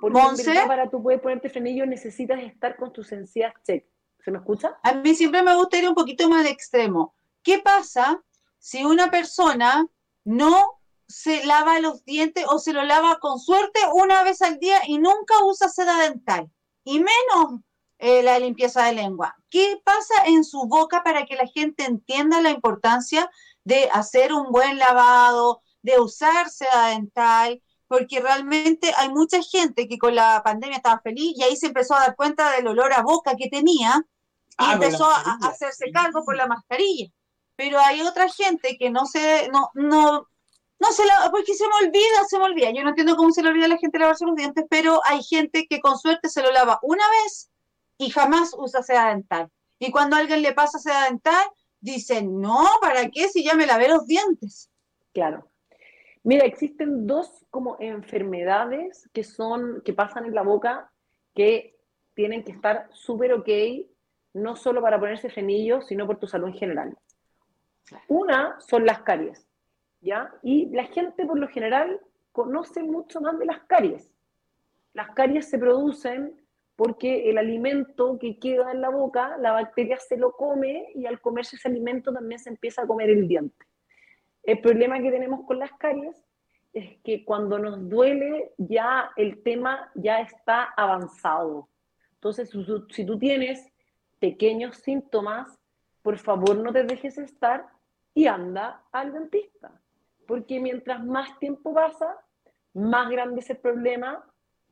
[0.03, 3.87] Porque para tú poder ponerte frenillo necesitas estar con tus encías check.
[4.19, 4.77] ¿Se me escucha?
[4.83, 7.15] A mí siempre me gusta ir un poquito más de extremo.
[7.45, 8.21] ¿Qué pasa
[8.59, 9.87] si una persona
[10.25, 14.79] no se lava los dientes o se lo lava con suerte una vez al día
[14.89, 16.51] y nunca usa seda dental?
[16.83, 17.61] Y menos
[17.99, 19.37] eh, la limpieza de lengua.
[19.51, 23.31] ¿Qué pasa en su boca para que la gente entienda la importancia
[23.63, 27.63] de hacer un buen lavado, de usar seda dental?
[27.93, 31.95] Porque realmente hay mucha gente que con la pandemia estaba feliz y ahí se empezó
[31.95, 34.03] a dar cuenta del olor a boca que tenía
[34.53, 37.11] y ah, empezó a, hacerse cargo por la mascarilla.
[37.55, 40.27] Pero hay otra gente que no se, no, no,
[40.81, 42.71] no se la, porque se me olvida, se me olvida.
[42.71, 45.23] Yo no entiendo cómo se le olvida a la gente lavarse los dientes, pero hay
[45.23, 47.51] gente que con suerte se lo lava una vez
[47.99, 49.51] y jamás usa seda dental.
[49.79, 51.45] Y cuando a alguien le pasa seda dental,
[51.79, 54.71] dicen, no, ¿para qué si ya me lavé los dientes?
[55.13, 55.52] Claro.
[56.25, 60.91] Mira, existen dos como enfermedades que son, que pasan en la boca,
[61.35, 61.77] que
[62.15, 63.49] tienen que estar súper ok
[64.35, 66.97] no solo para ponerse frenillos, sino por tu salud en general.
[68.09, 69.47] Una son las caries,
[70.01, 70.33] ¿ya?
[70.43, 74.11] Y la gente por lo general conoce mucho más de las caries.
[74.95, 76.41] Las caries se producen
[76.77, 81.21] porque el alimento que queda en la boca, la bacteria se lo come y al
[81.21, 83.67] comerse ese alimento también se empieza a comer el diente.
[84.43, 86.17] El problema que tenemos con las caries
[86.73, 91.69] es que cuando nos duele ya el tema ya está avanzado.
[92.15, 92.51] Entonces,
[92.91, 93.69] si tú tienes
[94.19, 95.59] pequeños síntomas,
[96.03, 97.67] por favor no te dejes estar
[98.15, 99.81] y anda al dentista.
[100.27, 102.17] Porque mientras más tiempo pasa,
[102.75, 104.25] más grande es el problema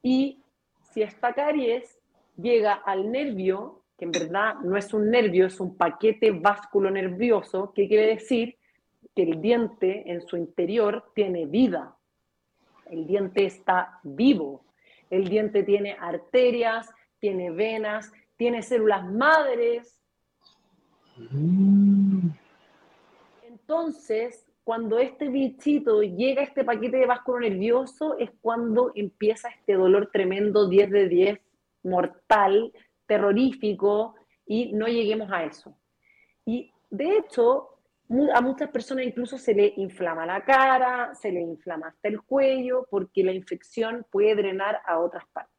[0.02, 0.42] y
[0.80, 1.98] si esta caries
[2.36, 7.72] llega al nervio, que en verdad no es un nervio, es un paquete vásculo nervioso,
[7.74, 8.56] ¿qué quiere decir?
[9.20, 11.94] El diente en su interior tiene vida.
[12.86, 14.64] El diente está vivo.
[15.10, 20.00] El diente tiene arterias, tiene venas, tiene células madres.
[23.46, 29.74] Entonces, cuando este bichito llega a este paquete de vásculo nervioso, es cuando empieza este
[29.74, 31.40] dolor tremendo 10 de 10,
[31.82, 32.72] mortal,
[33.04, 34.14] terrorífico,
[34.46, 35.76] y no lleguemos a eso.
[36.46, 37.79] Y de hecho,
[38.34, 42.86] a muchas personas incluso se le inflama la cara, se le inflama hasta el cuello,
[42.90, 45.50] porque la infección puede drenar a otras partes.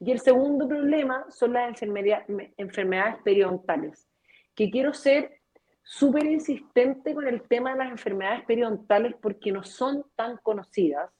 [0.00, 4.08] Y el segundo problema son las enfermedades periodontales,
[4.54, 5.40] que quiero ser
[5.82, 11.10] súper insistente con el tema de las enfermedades periodontales porque no son tan conocidas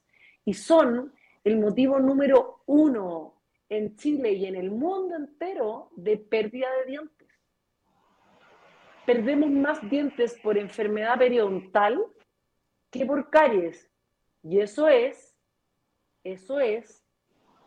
[0.44, 1.12] y son
[1.44, 7.19] el motivo número uno en Chile y en el mundo entero de pérdida de dientes.
[9.12, 12.00] Perdemos más dientes por enfermedad periodontal
[12.92, 13.90] que por caries.
[14.44, 15.36] Y eso es,
[16.22, 17.04] eso es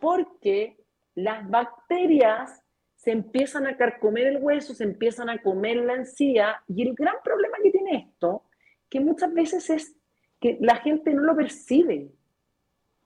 [0.00, 0.82] porque
[1.14, 2.62] las bacterias
[2.94, 7.16] se empiezan a carcomer el hueso, se empiezan a comer la encía, y el gran
[7.22, 8.44] problema que tiene esto,
[8.88, 9.94] que muchas veces es
[10.40, 12.10] que la gente no lo percibe,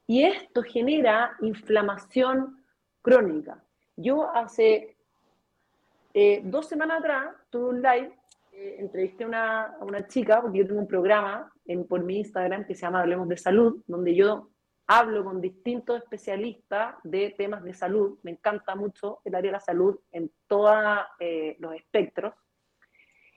[0.07, 2.65] y esto genera inflamación
[3.03, 3.65] crónica.
[3.97, 4.97] Yo hace
[6.15, 8.18] eh, dos semanas atrás tuve un live,
[8.61, 12.75] eh, entrevisté a una, chica, porque yo tengo un programa en, por mi Instagram que
[12.75, 14.51] se llama Hablemos de Salud, donde yo
[14.89, 19.61] hablo con distintos especialistas de temas de salud, me encanta mucho el área de la
[19.61, 20.75] salud en todos
[21.21, 22.35] eh, los espectros,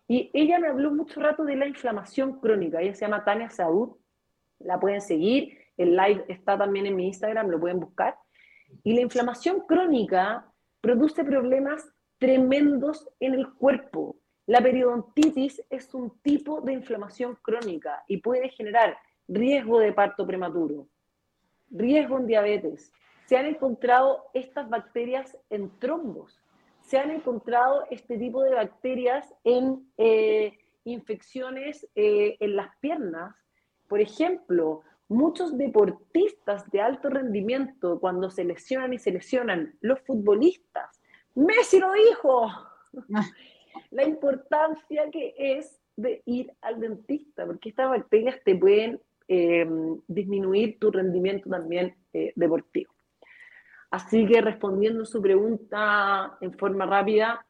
[0.07, 3.97] y ella me habló mucho rato de la inflamación crónica, ella se llama Tania Saúd,
[4.57, 8.15] la pueden seguir, el live está también en mi Instagram, lo pueden buscar,
[8.84, 14.20] y la inflamación crónica produce problemas tremendos en el cuerpo.
[14.47, 20.88] La periodontitis es un tipo de inflamación crónica y puede generar riesgo de parto prematuro,
[21.69, 22.91] riesgo en diabetes.
[23.25, 26.41] Se han encontrado estas bacterias en trombos.
[26.82, 33.36] Se han encontrado este tipo de bacterias en eh, infecciones eh, en las piernas.
[33.88, 41.01] Por ejemplo, muchos deportistas de alto rendimiento, cuando se lesionan y se lesionan, los futbolistas,
[41.36, 42.47] Messi lo dijo,
[43.91, 49.67] la importancia que es de ir al dentista, porque estas bacterias te pueden eh,
[50.07, 52.93] disminuir tu rendimiento también eh, deportivo.
[53.89, 57.45] Así que respondiendo su pregunta en forma rápida,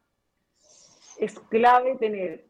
[1.18, 2.46] es clave tener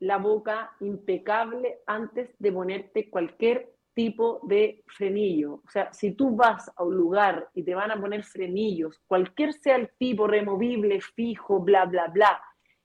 [0.00, 5.62] la boca impecable antes de ponerte cualquier tipo de frenillo.
[5.64, 9.52] O sea, si tú vas a un lugar y te van a poner frenillos, cualquier
[9.54, 12.42] sea el tipo, removible, fijo, bla, bla, bla,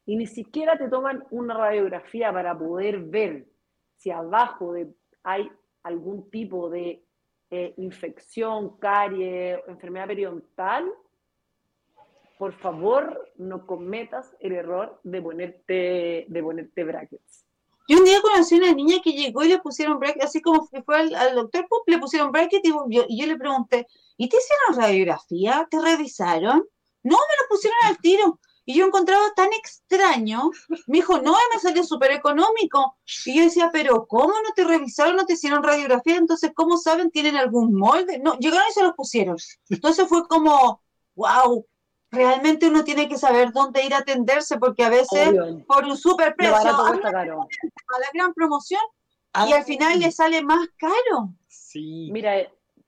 [0.10, 3.46] y ni siquiera te toman una radiografía para poder ver
[3.96, 4.92] si abajo de,
[5.22, 5.52] hay
[5.84, 7.04] algún tipo de
[7.52, 10.92] eh, infección, carie, enfermedad periodontal,
[12.40, 17.46] por favor no cometas el error de ponerte, de ponerte brackets.
[17.88, 20.66] Yo un día conocí a una niña que llegó y le pusieron brackets, así como
[20.66, 23.86] fue al, doctor Pop, le pusieron brackets y yo, y yo le pregunté,
[24.18, 25.68] ¿y te hicieron radiografía?
[25.70, 26.68] ¿Te revisaron?
[27.04, 28.40] No, me lo pusieron al tiro.
[28.70, 30.52] Y yo encontraba tan extraño,
[30.86, 33.00] me dijo, no, me salió súper económico.
[33.26, 36.18] Y yo decía, pero ¿cómo no te revisaron, no te hicieron radiografía?
[36.18, 37.10] Entonces, ¿cómo saben?
[37.10, 38.20] ¿Tienen algún molde?
[38.20, 39.38] No, llegaron y se los pusieron.
[39.72, 40.84] Entonces fue como,
[41.16, 41.66] wow,
[42.12, 45.32] realmente uno tiene que saber dónde ir a atenderse porque a veces
[45.68, 48.82] por un súper precio, a, la gran promoción
[49.48, 51.34] y al final le sale más caro.
[51.48, 52.12] Sí.
[52.12, 52.36] Mira,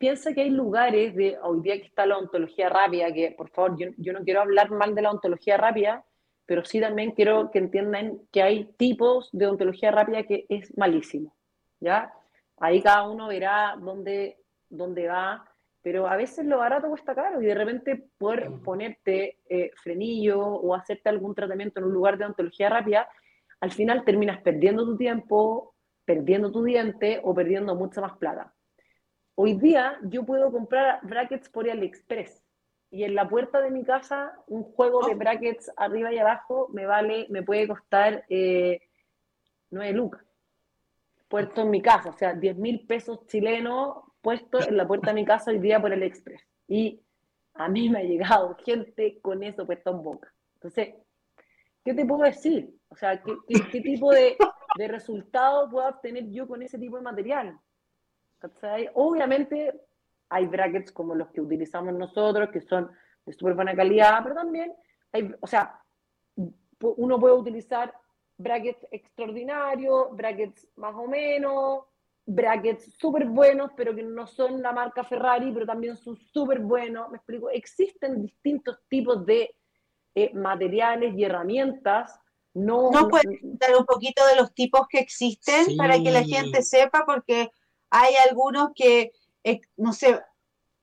[0.01, 3.77] piensa que hay lugares de, hoy día que está la ontología rápida, que por favor,
[3.77, 6.03] yo, no quiero hablar mal de la ontología rápida,
[6.45, 11.33] pero sí también quiero que entiendan que hay tipos de ontología rápida que es malísimo,
[11.79, 12.11] ¿ya?
[12.57, 14.37] Ahí cada uno verá dónde,
[14.69, 15.45] dónde va
[15.83, 20.75] pero a veces lo barato cuesta caro y de repente poder ponerte eh, frenillo o
[20.75, 23.09] hacerte algún tratamiento en un lugar de odontología rápida,
[23.59, 25.73] al final terminas perdiendo tu tiempo,
[26.05, 28.53] perdiendo tu diente o perdiendo mucha más plata.
[29.43, 32.43] Hoy día yo puedo comprar brackets por AliExpress
[32.91, 35.17] y en la puerta de mi casa un juego de oh.
[35.17, 38.81] brackets arriba y abajo me vale, me puede costar eh,
[39.71, 40.21] 9 lucas.
[41.27, 45.15] Puesto en mi casa, o sea, 10 mil pesos chilenos puestos en la puerta de
[45.15, 46.47] mi casa hoy día por el Express.
[46.67, 47.01] Y
[47.55, 50.31] a mí me ha llegado gente con eso puesto en boca.
[50.53, 50.93] Entonces,
[51.83, 52.75] ¿qué te puedo decir?
[52.89, 54.37] O sea, ¿qué, tipo de,
[54.77, 57.59] de, resultado puedo obtener yo con ese tipo de material?
[58.93, 59.81] Obviamente
[60.29, 62.89] hay brackets como los que utilizamos nosotros, que son
[63.25, 64.73] de súper buena calidad, pero también
[65.11, 65.79] hay, o sea,
[66.79, 67.93] uno puede utilizar
[68.37, 71.83] brackets extraordinarios, brackets más o menos,
[72.25, 77.09] brackets súper buenos, pero que no son la marca Ferrari, pero también son súper buenos.
[77.09, 79.55] Me explico, existen distintos tipos de
[80.15, 82.19] eh, materiales y herramientas.
[82.53, 86.61] No, ¿No puedes dar un poquito de los tipos que existen para que la gente
[86.63, 87.03] sepa?
[87.05, 87.49] Porque
[87.91, 89.11] hay algunos que
[89.43, 90.19] eh, no sé,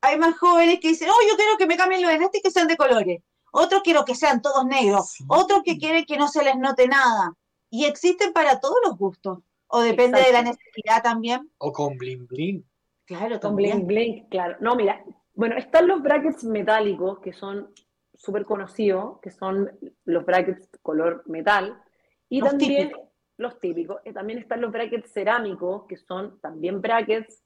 [0.01, 2.69] hay más jóvenes que dicen, oh, yo quiero que me cambien los lentes que sean
[2.69, 3.23] de colores.
[3.51, 5.17] Otros quiero que sean todos negros.
[5.27, 7.35] Otros que quieren que no se les note nada.
[7.71, 9.41] Y existen para todos los gustos.
[9.69, 11.51] O depende de la necesidad también.
[11.59, 12.65] O con bling bling.
[13.05, 14.57] Claro, con bling bling, claro.
[14.61, 15.03] No, mira,
[15.35, 17.73] bueno, están los brackets metálicos que son
[18.15, 19.71] súper conocidos, que son
[20.05, 21.83] los brackets color metal.
[22.29, 22.93] Y también
[23.39, 24.03] los típicos.
[24.05, 27.43] Y también están los brackets cerámicos, que son también brackets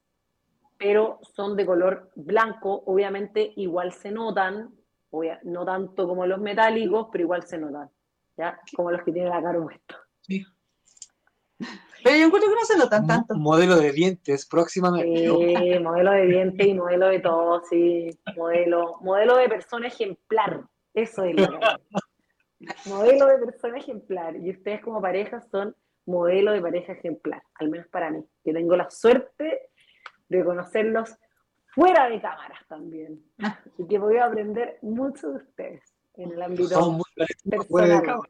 [0.83, 4.75] pero son de color blanco, obviamente igual se notan,
[5.45, 7.89] no tanto como los metálicos, pero igual se notan,
[8.37, 8.59] ¿ya?
[8.75, 9.97] Como los que tienen la cara puesto.
[10.23, 10.45] Sí.
[12.03, 13.37] Pero yo encuentro que no se notan tanto.
[13.37, 15.21] Modelo de dientes, próximamente.
[15.21, 18.11] Sí, modelo de dientes y modelo de todo, sí.
[18.37, 20.65] Modelo, modelo de persona ejemplar.
[20.95, 21.59] Eso es lo que
[22.87, 24.35] Modelo de persona ejemplar.
[24.35, 28.25] Y ustedes como pareja son modelo de pareja ejemplar, al menos para mí.
[28.45, 29.71] que tengo la suerte
[30.29, 31.17] de conocerlos
[31.75, 33.23] fuera de cámaras también.
[33.79, 35.83] Y que voy a aprender mucho de ustedes
[36.15, 37.07] en el ámbito Somos
[37.45, 38.29] muy fuera de cámara.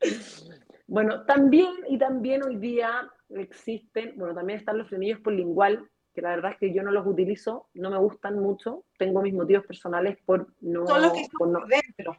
[0.86, 6.20] Bueno, también y también hoy día existen, bueno, también están los frenillos por lingual, que
[6.20, 9.64] la verdad es que yo no los utilizo, no me gustan mucho, tengo mis motivos
[9.66, 10.88] personales por no...
[10.88, 12.16] Son los que están por dentro.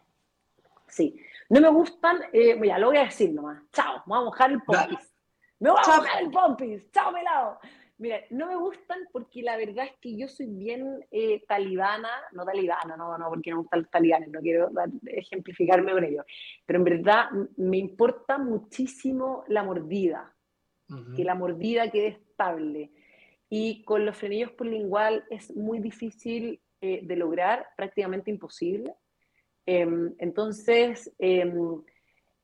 [0.87, 1.19] Sí,
[1.51, 5.13] no me gustan, eh, lo voy a decir nomás, chao, vamos a mojar el popis.
[5.59, 7.59] Me voy a mojar el pompis, chao pelado.
[7.97, 12.45] Mira, no me gustan porque la verdad es que yo soy bien eh, talibana, no
[12.45, 14.71] talibana, no, no, porque no me gustan los talibanes, no quiero
[15.05, 16.25] ejemplificarme con ellos,
[16.65, 20.33] pero en verdad me importa muchísimo la mordida,
[21.15, 22.91] que la mordida quede estable.
[23.49, 28.95] Y con los frenillos por lingual es muy difícil eh, de lograr, prácticamente imposible.
[29.65, 31.81] Em, entonces, em,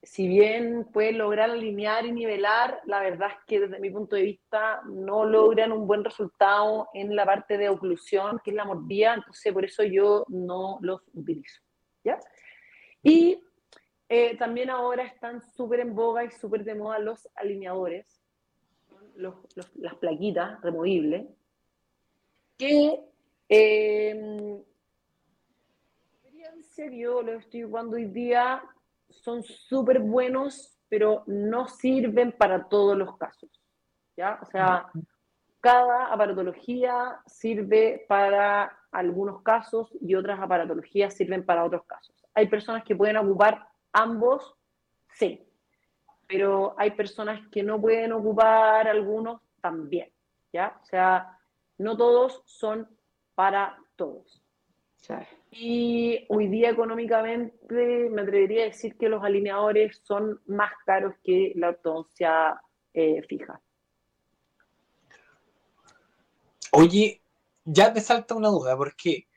[0.03, 4.21] si bien pueden lograr alinear y nivelar, la verdad es que desde mi punto de
[4.21, 9.15] vista no logran un buen resultado en la parte de oclusión, que es la mordida,
[9.15, 11.61] entonces por eso yo no los utilizo.
[12.03, 12.19] ¿ya?
[13.03, 13.43] Y
[14.07, 18.21] eh, también ahora están súper en boga y súper de moda los alineadores,
[19.15, 21.25] las plaquitas removibles,
[22.57, 23.03] que
[23.49, 24.63] eh,
[26.77, 28.63] experiencia yo lo estoy jugando hoy día
[29.09, 33.49] son súper buenos, pero no sirven para todos los casos.
[34.15, 34.39] ¿ya?
[34.41, 34.87] O sea,
[35.59, 42.15] cada aparatología sirve para algunos casos y otras aparatologías sirven para otros casos.
[42.33, 44.55] Hay personas que pueden ocupar ambos,
[45.13, 45.47] sí,
[46.27, 50.11] pero hay personas que no pueden ocupar algunos también,
[50.53, 50.77] ¿ya?
[50.81, 51.39] O sea,
[51.77, 52.87] no todos son
[53.35, 54.46] para todos.
[55.51, 61.53] Y hoy día económicamente me atrevería a decir que los alineadores son más caros que
[61.55, 62.61] la ortodoncia
[62.93, 63.61] eh, fija.
[66.71, 67.21] Oye,
[67.63, 69.27] ya me salta una duda, porque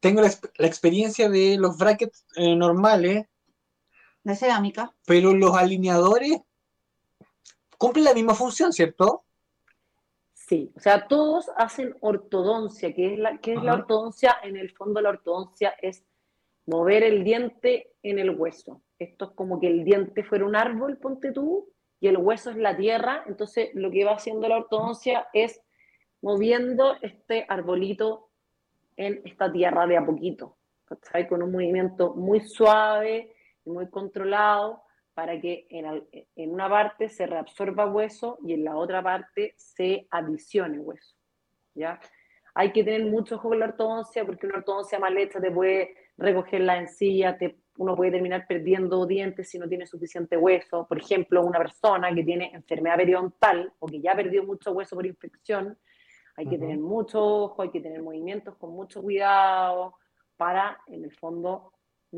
[0.00, 0.28] tengo la,
[0.66, 3.26] experiencia de los brackets eh, normales.
[4.22, 4.92] De cerámica.
[5.06, 6.40] Pero los alineadores
[7.78, 9.25] cumplen la misma función, ¿cierto?
[10.46, 14.70] Sí, o sea, todos hacen ortodoncia, que es la, que es la ortodoncia, en el
[14.70, 16.04] fondo la ortodoncia es
[16.66, 18.80] mover el diente en el hueso.
[18.96, 21.68] Esto es como que el diente fuera un árbol, ponte tú,
[21.98, 25.60] y el hueso es la tierra, entonces lo que va haciendo la ortodoncia es
[26.22, 28.28] moviendo este arbolito
[28.96, 30.58] en esta tierra de a poquito,
[31.28, 34.85] Con un movimiento muy suave y muy controlado
[35.16, 40.78] para que en, una parte se reabsorba hueso y en la otra parte se adicione
[40.78, 41.16] hueso.
[41.74, 41.98] ¿ya?
[42.54, 45.94] Hay que tener mucho ojo con la ortodoncia porque una ortodoncia mal hecha te puede
[46.18, 50.86] recoger la encía, te, uno puede terminar perdiendo dientes si no tiene suficiente hueso.
[50.86, 55.06] Por ejemplo, una persona que tiene enfermedad periodontal o que ya perdió mucho hueso por
[55.06, 55.78] infección,
[56.36, 59.94] hay que tener mucho ojo, hay que tener movimientos con mucho cuidado
[60.36, 61.72] para, en el fondo,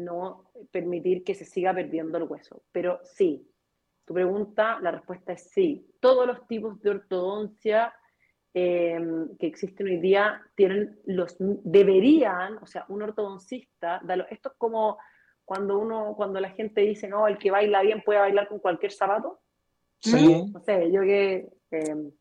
[0.05, 2.62] no permitir que se siga perdiendo el hueso.
[2.72, 3.46] Pero sí,
[4.05, 5.86] tu pregunta, la respuesta es sí.
[6.01, 7.92] Todos los tipos de ortodoncia
[8.55, 14.99] em, que existen hoy día tienen los deberían, o sea, un ortodoncista, esto es como
[15.44, 18.92] cuando uno, cuando la gente dice, no, el que baila bien puede bailar con cualquier
[18.92, 19.40] zapato.
[20.01, 20.44] Sí.
[20.53, 22.12] No sé, yo que em,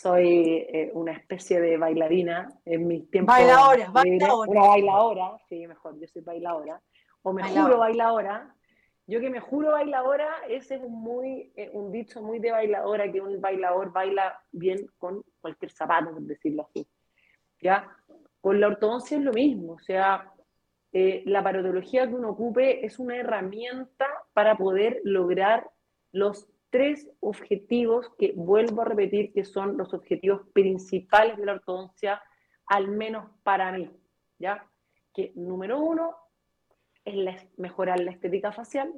[0.00, 3.34] soy eh, una especie de bailarina en mis tiempos.
[3.34, 4.50] Bailadora, bailadora.
[4.50, 6.80] Una bailadora, sí, mejor, yo soy bailadora.
[7.22, 8.54] O me juro bailadora.
[9.08, 13.10] Yo que me juro bailadora, ese es un, muy, eh, un dicho muy de bailadora,
[13.10, 16.86] que un bailador baila bien con cualquier zapato, por decirlo así.
[17.60, 17.88] ¿Ya?
[18.40, 20.32] Con la ortodoncia es lo mismo, o sea,
[20.92, 25.68] eh, la parotología que uno ocupe es una herramienta para poder lograr
[26.12, 32.22] los tres objetivos que vuelvo a repetir que son los objetivos principales de la ortodoncia,
[32.66, 33.90] al menos para mí,
[34.38, 34.66] ¿ya?
[35.14, 36.14] Que número uno
[37.04, 38.92] es mejorar la estética facial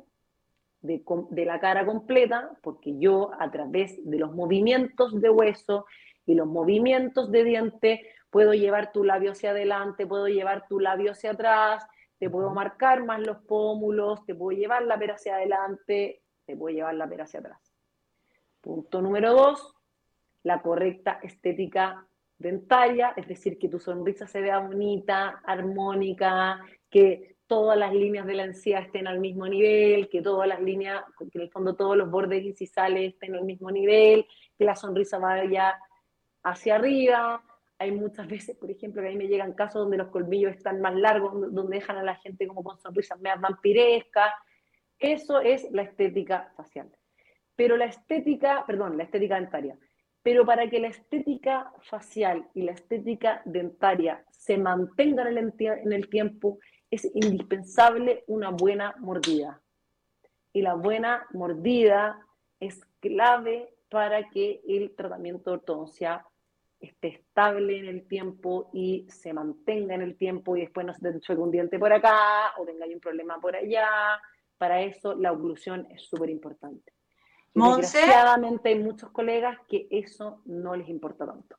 [0.81, 5.87] de, de la cara completa, porque yo a través de los movimientos de hueso
[6.27, 11.13] y los movimientos de diente puedo llevar tu labio hacia adelante, puedo llevar tu labio
[11.13, 11.87] hacia atrás,
[12.19, 16.20] te puedo marcar más los pómulos, te puedo llevar la pera hacia adelante,
[16.51, 17.61] te puede llevar la pera hacia atrás.
[18.61, 19.75] Punto número dos,
[20.43, 22.07] la correcta estética
[22.39, 28.35] dentaria, es decir, que tu sonrisa se vea bonita, armónica, que todas las líneas de
[28.35, 31.97] la encía estén al mismo nivel, que todas las líneas, que en el fondo todos
[31.97, 34.27] los bordes incisales estén al mismo nivel,
[34.57, 35.79] que la sonrisa vaya
[36.43, 37.43] hacia arriba.
[37.79, 40.81] Hay muchas veces, por ejemplo, que a mí me llegan casos donde los colmillos están
[40.81, 44.33] más largos, donde dejan a la gente como con sonrisas más vampirescas.
[45.01, 46.91] Eso es la estética facial.
[47.57, 49.77] Pero la estética, perdón, la estética dentaria,
[50.23, 56.59] pero para que la estética facial y la estética dentaria se mantengan en el, tiempo,
[56.91, 59.63] es indispensable una buena mordida.
[60.53, 62.21] Y la buena mordida
[62.59, 66.27] es clave para que el tratamiento de ortodoncia
[66.79, 71.13] esté estable en el tiempo y se mantenga en el tiempo y después no se
[71.13, 73.87] te un diente por acá o tenga un problema por allá.
[74.61, 76.93] Para eso la oclusión es súper importante.
[77.55, 81.57] Desgraciadamente hay muchos colegas que eso no les importa tanto.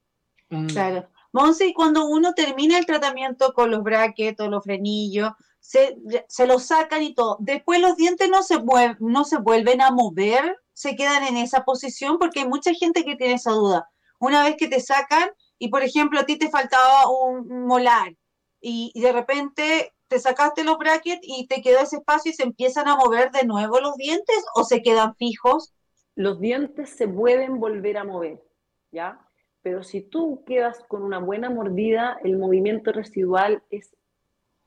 [0.51, 0.67] Mm.
[0.67, 1.09] Claro.
[1.33, 5.97] Monse, y cuando uno termina el tratamiento con los brackets o los frenillos, se,
[6.27, 8.59] se los sacan y todo, después los dientes no se,
[8.99, 13.15] no se vuelven a mover, se quedan en esa posición, porque hay mucha gente que
[13.15, 13.89] tiene esa duda.
[14.19, 18.15] Una vez que te sacan, y por ejemplo a ti te faltaba un molar,
[18.61, 22.43] y, y de repente te sacaste los brackets y te quedó ese espacio y se
[22.43, 25.73] empiezan a mover de nuevo los dientes o se quedan fijos
[26.15, 28.43] los dientes se pueden volver a mover,
[28.91, 29.25] ¿ya?
[29.61, 33.95] Pero si tú quedas con una buena mordida, el movimiento residual es,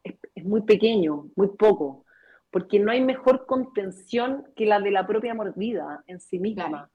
[0.03, 2.07] es, muy pequeño, muy poco,
[2.51, 6.91] porque no hay mejor contención que la de la propia mordida en sí misma,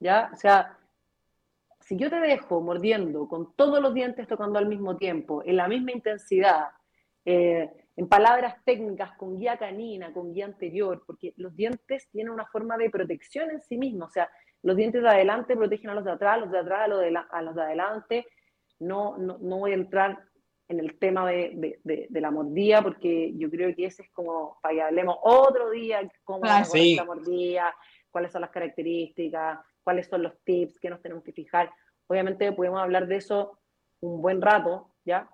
[0.00, 0.30] ¿ya?
[0.32, 0.78] O sea,
[1.80, 5.68] si yo te dejo mordiendo con todos los dientes tocando al mismo tiempo, en la
[5.68, 6.68] misma intensidad,
[7.30, 12.46] eh, en palabras técnicas, con guía canina, con guía anterior, porque los dientes tienen una
[12.46, 14.30] forma de protección en sí mismos, o sea,
[14.62, 17.20] los dientes de adelante protegen a los de atrás, los de atrás a los de,
[17.30, 18.26] a los de adelante.
[18.80, 20.24] No, no, no, voy a entrar
[20.68, 24.74] en el tema de, de, la mordida, porque yo creo que ese es como para
[24.74, 27.74] que hablemos otro día, cómo es la mordida,
[28.10, 31.70] cuáles son las características, cuáles son los tips que nos tenemos que fijar.
[32.06, 33.58] Obviamente podemos hablar de eso
[34.00, 35.28] un buen rato, ¿ya?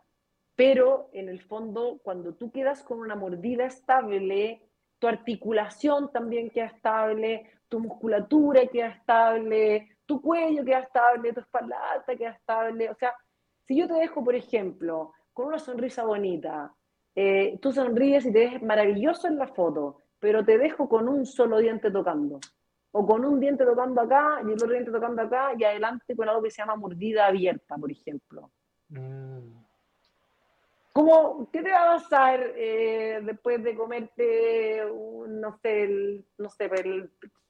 [0.57, 4.63] Pero en el fondo, cuando tú quedas con una mordida estable,
[4.99, 11.77] tu articulación también queda estable, tu musculatura queda estable, tu cuello queda estable, tu espalda
[11.93, 12.89] alta queda estable.
[12.91, 13.15] O sea,
[13.65, 16.73] si yo te dejo, por ejemplo, con una sonrisa bonita,
[17.17, 21.27] eh, tú sonríes y te ves maravilloso en la foto, pero te dejo con un
[21.27, 22.39] solo diente tocando,
[22.93, 26.29] o con un diente tocando acá y el otro diente tocando acá, y adelante con
[26.29, 28.51] algo que se llama mordida abierta, por ejemplo.
[28.89, 29.64] Mm.
[30.95, 34.81] ¿Cómo, ¿Qué te va a pasar eh, después de comerte,
[35.27, 36.71] no sé, no sé,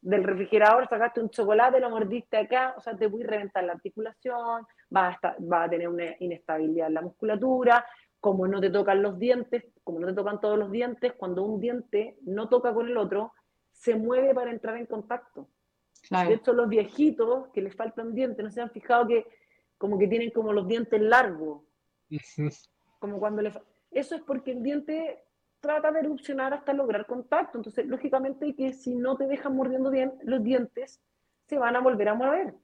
[0.01, 3.74] del refrigerador, sacaste un chocolate, lo mordiste acá, o sea, te voy a reventar la
[3.74, 4.66] articulación,
[4.97, 7.84] va a, estar, va a tener una inestabilidad en la musculatura,
[8.18, 11.61] como no te tocan los dientes, como no te tocan todos los dientes, cuando un
[11.61, 13.34] diente no toca con el otro,
[13.72, 15.51] se mueve para entrar en contacto.
[16.09, 19.26] De hecho, los viejitos que les faltan dientes, ¿no se han fijado que
[19.76, 21.61] como que tienen como los dientes largos?
[23.05, 23.53] Como cuando le
[23.91, 25.23] Eso es porque el diente
[25.61, 27.59] trata de erupcionar hasta lograr contacto.
[27.59, 31.03] Entonces, lógicamente que si no te dejan mordiendo bien los dientes,
[31.47, 32.55] se van a volver a mover.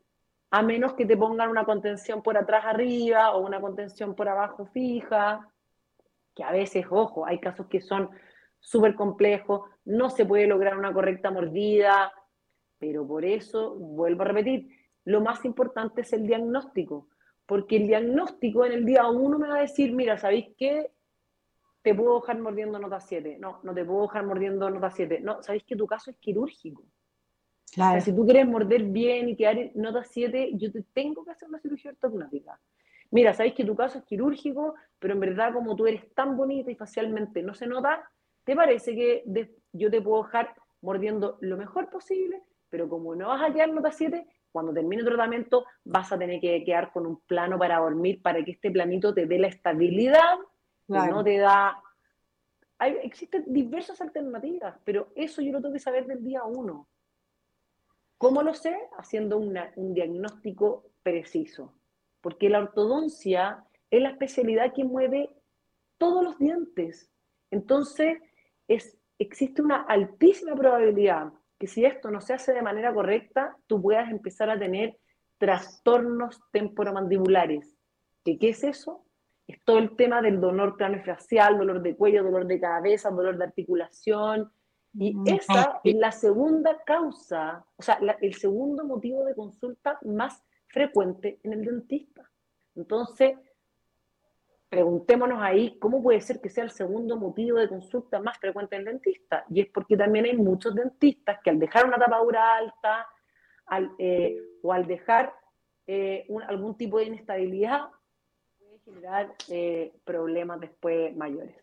[0.51, 4.65] A menos que te pongan una contención por atrás arriba o una contención por abajo
[4.67, 5.47] fija,
[6.35, 8.09] que a veces, ojo, hay casos que son
[8.59, 12.13] súper complejos, no se puede lograr una correcta mordida,
[12.79, 14.69] pero por eso, vuelvo a repetir,
[15.05, 17.09] lo más importante es el diagnóstico,
[17.51, 20.93] porque el diagnóstico en el día uno me va a decir, mira, ¿sabéis qué?
[21.83, 23.39] Te puedo dejar mordiendo nota 7.
[23.41, 25.19] No, no te puedo dejar mordiendo nota 7.
[25.19, 26.85] No, ¿sabéis que tu caso es quirúrgico?
[27.73, 28.01] Claro.
[28.01, 31.49] si tú quieres morder bien y quedar en nota 7, yo te tengo que hacer
[31.49, 32.61] una cirugía ortognática.
[33.11, 36.71] Mira, sabéis que tu caso es quirúrgico, pero en verdad como tú eres tan bonita
[36.71, 38.09] y facialmente no se nota,
[38.45, 39.25] ¿te parece que
[39.73, 42.45] yo te puedo dejar mordiendo lo mejor posible?
[42.69, 46.41] Pero como no vas a quedar nota 7, cuando termine el tratamiento vas a tener
[46.41, 50.39] que quedar con un plano para dormir para que este planito te dé la estabilidad
[50.91, 51.83] no te da...
[52.79, 56.89] Hay, existen diversas alternativas, pero eso yo lo tengo que saber del día uno.
[58.19, 58.77] ¿Cómo lo sé?
[58.99, 61.75] Haciendo un diagnóstico preciso.
[62.21, 65.31] Porque la ortodoncia es la especialidad que mueve
[65.99, 67.11] todos los dientes.
[67.51, 68.19] Entonces,
[68.69, 73.83] es, existe una altísima probabilidad que si esto no se hace de manera correcta, tú
[73.83, 74.97] puedas empezar a tener
[75.37, 77.77] trastornos temporomandibulares.
[78.25, 79.05] ¿Qué, ¿Qué es eso?
[79.47, 83.45] Es todo el tema del dolor craneofacial, dolor de cuello, dolor de cabeza, dolor de
[83.45, 84.51] articulación.
[84.95, 85.29] Y mm.
[85.29, 91.53] esa es la segunda causa, o sea, el segundo motivo de consulta más frecuente en
[91.53, 92.27] el dentista.
[92.75, 93.37] Entonces,
[94.71, 98.83] preguntémonos ahí cómo puede ser que sea el segundo motivo de consulta más frecuente en
[98.83, 99.45] el dentista.
[99.51, 103.09] Y es porque también hay muchos dentistas que al dejar una tapadura alta
[103.99, 105.35] eh, o al dejar
[105.87, 107.89] eh, algún tipo de inestabilidad,
[108.59, 111.57] puede generar eh, problemas después mayores.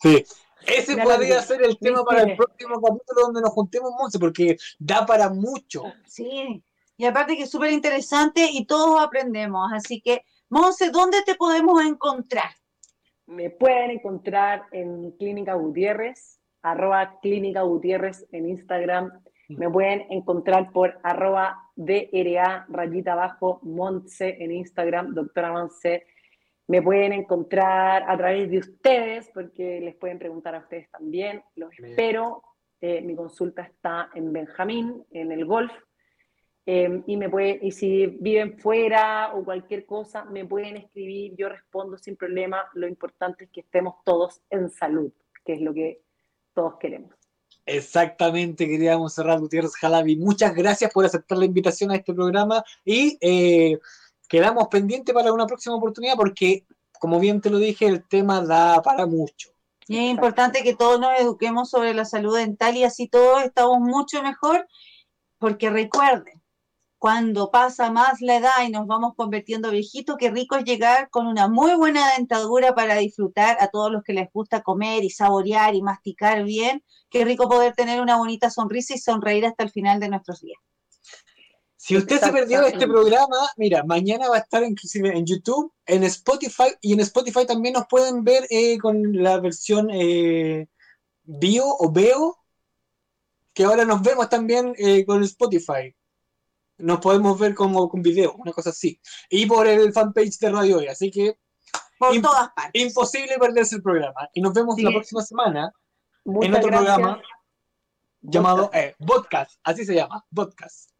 [0.00, 0.24] Sí,
[0.66, 5.06] ese podría ser el tema para el próximo capítulo donde nos juntemos, mucho porque da
[5.06, 5.84] para mucho.
[6.06, 6.62] Sí,
[6.96, 9.70] y aparte que es súper interesante y todos aprendemos.
[9.72, 12.50] Así que, Monse, ¿dónde te podemos encontrar?
[13.26, 19.10] Me pueden encontrar en Clínica Gutiérrez, arroba Clínica Gutiérrez en Instagram.
[19.48, 19.58] Mm.
[19.58, 26.06] Me pueden encontrar por arroba DRA rayita abajo Montse en Instagram, doctora Monse.
[26.68, 31.42] Me pueden encontrar a través de ustedes, porque les pueden preguntar a ustedes también.
[31.56, 32.42] Los espero.
[32.80, 35.72] Eh, mi consulta está en Benjamín, en el Golf,
[36.68, 41.48] Em, y, me puede, y si viven fuera o cualquier cosa, me pueden escribir, yo
[41.48, 42.68] respondo sin problema.
[42.74, 45.12] Lo importante es que estemos todos en salud,
[45.44, 46.02] que es lo que
[46.52, 47.14] todos queremos.
[47.66, 50.16] Exactamente, querida Monserrat Gutiérrez Jalabi.
[50.16, 53.78] Muchas gracias por aceptar la invitación a este programa y eh,
[54.28, 56.64] quedamos pendientes para una próxima oportunidad porque,
[56.98, 59.50] como bien te lo dije, el tema da para mucho.
[59.86, 63.78] Y es importante que todos nos eduquemos sobre la salud dental y así todos estamos
[63.78, 64.66] mucho mejor,
[65.38, 66.35] porque recuerden,
[66.98, 71.26] cuando pasa más la edad y nos vamos convirtiendo viejitos, qué rico es llegar con
[71.26, 75.74] una muy buena dentadura para disfrutar a todos los que les gusta comer y saborear
[75.74, 76.82] y masticar bien.
[77.10, 80.58] Qué rico poder tener una bonita sonrisa y sonreír hasta el final de nuestros días.
[81.76, 86.02] Si usted se perdió este programa, mira, mañana va a estar inclusive en YouTube, en
[86.04, 90.66] Spotify, y en Spotify también nos pueden ver eh, con la versión eh,
[91.22, 92.38] bio o veo,
[93.52, 95.94] que ahora nos vemos también eh, con Spotify
[96.78, 99.00] nos podemos ver como con video, una cosa así.
[99.30, 101.38] Y por el fanpage de Radio Hoy, así que
[101.98, 102.82] por todas partes.
[102.82, 104.28] imposible perderse el programa.
[104.34, 105.72] Y nos vemos la próxima semana
[106.24, 107.20] en otro programa
[108.20, 110.90] llamado eh, Podcast, así se llama, Podcast.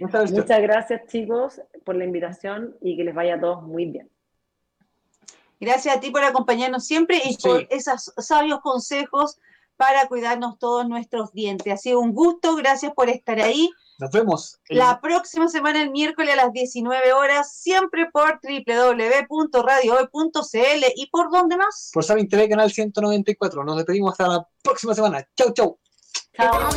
[0.00, 4.10] Muchas, Muchas gracias chicos por la invitación y que les vaya a todos muy bien.
[5.60, 9.38] Gracias a ti por acompañarnos siempre y por esos sabios consejos
[9.76, 11.72] para cuidarnos todos nuestros dientes.
[11.72, 13.70] Ha sido un gusto, gracias por estar ahí.
[13.98, 14.58] Nos vemos.
[14.68, 21.56] La próxima semana, el miércoles a las 19 horas, siempre por www.radiohoy.cl y por dónde
[21.56, 21.90] más.
[21.92, 23.64] Por Sabin TV, canal 194.
[23.64, 25.28] Nos despedimos hasta la próxima semana.
[25.36, 25.78] Chau, chau.
[26.36, 26.70] Chao.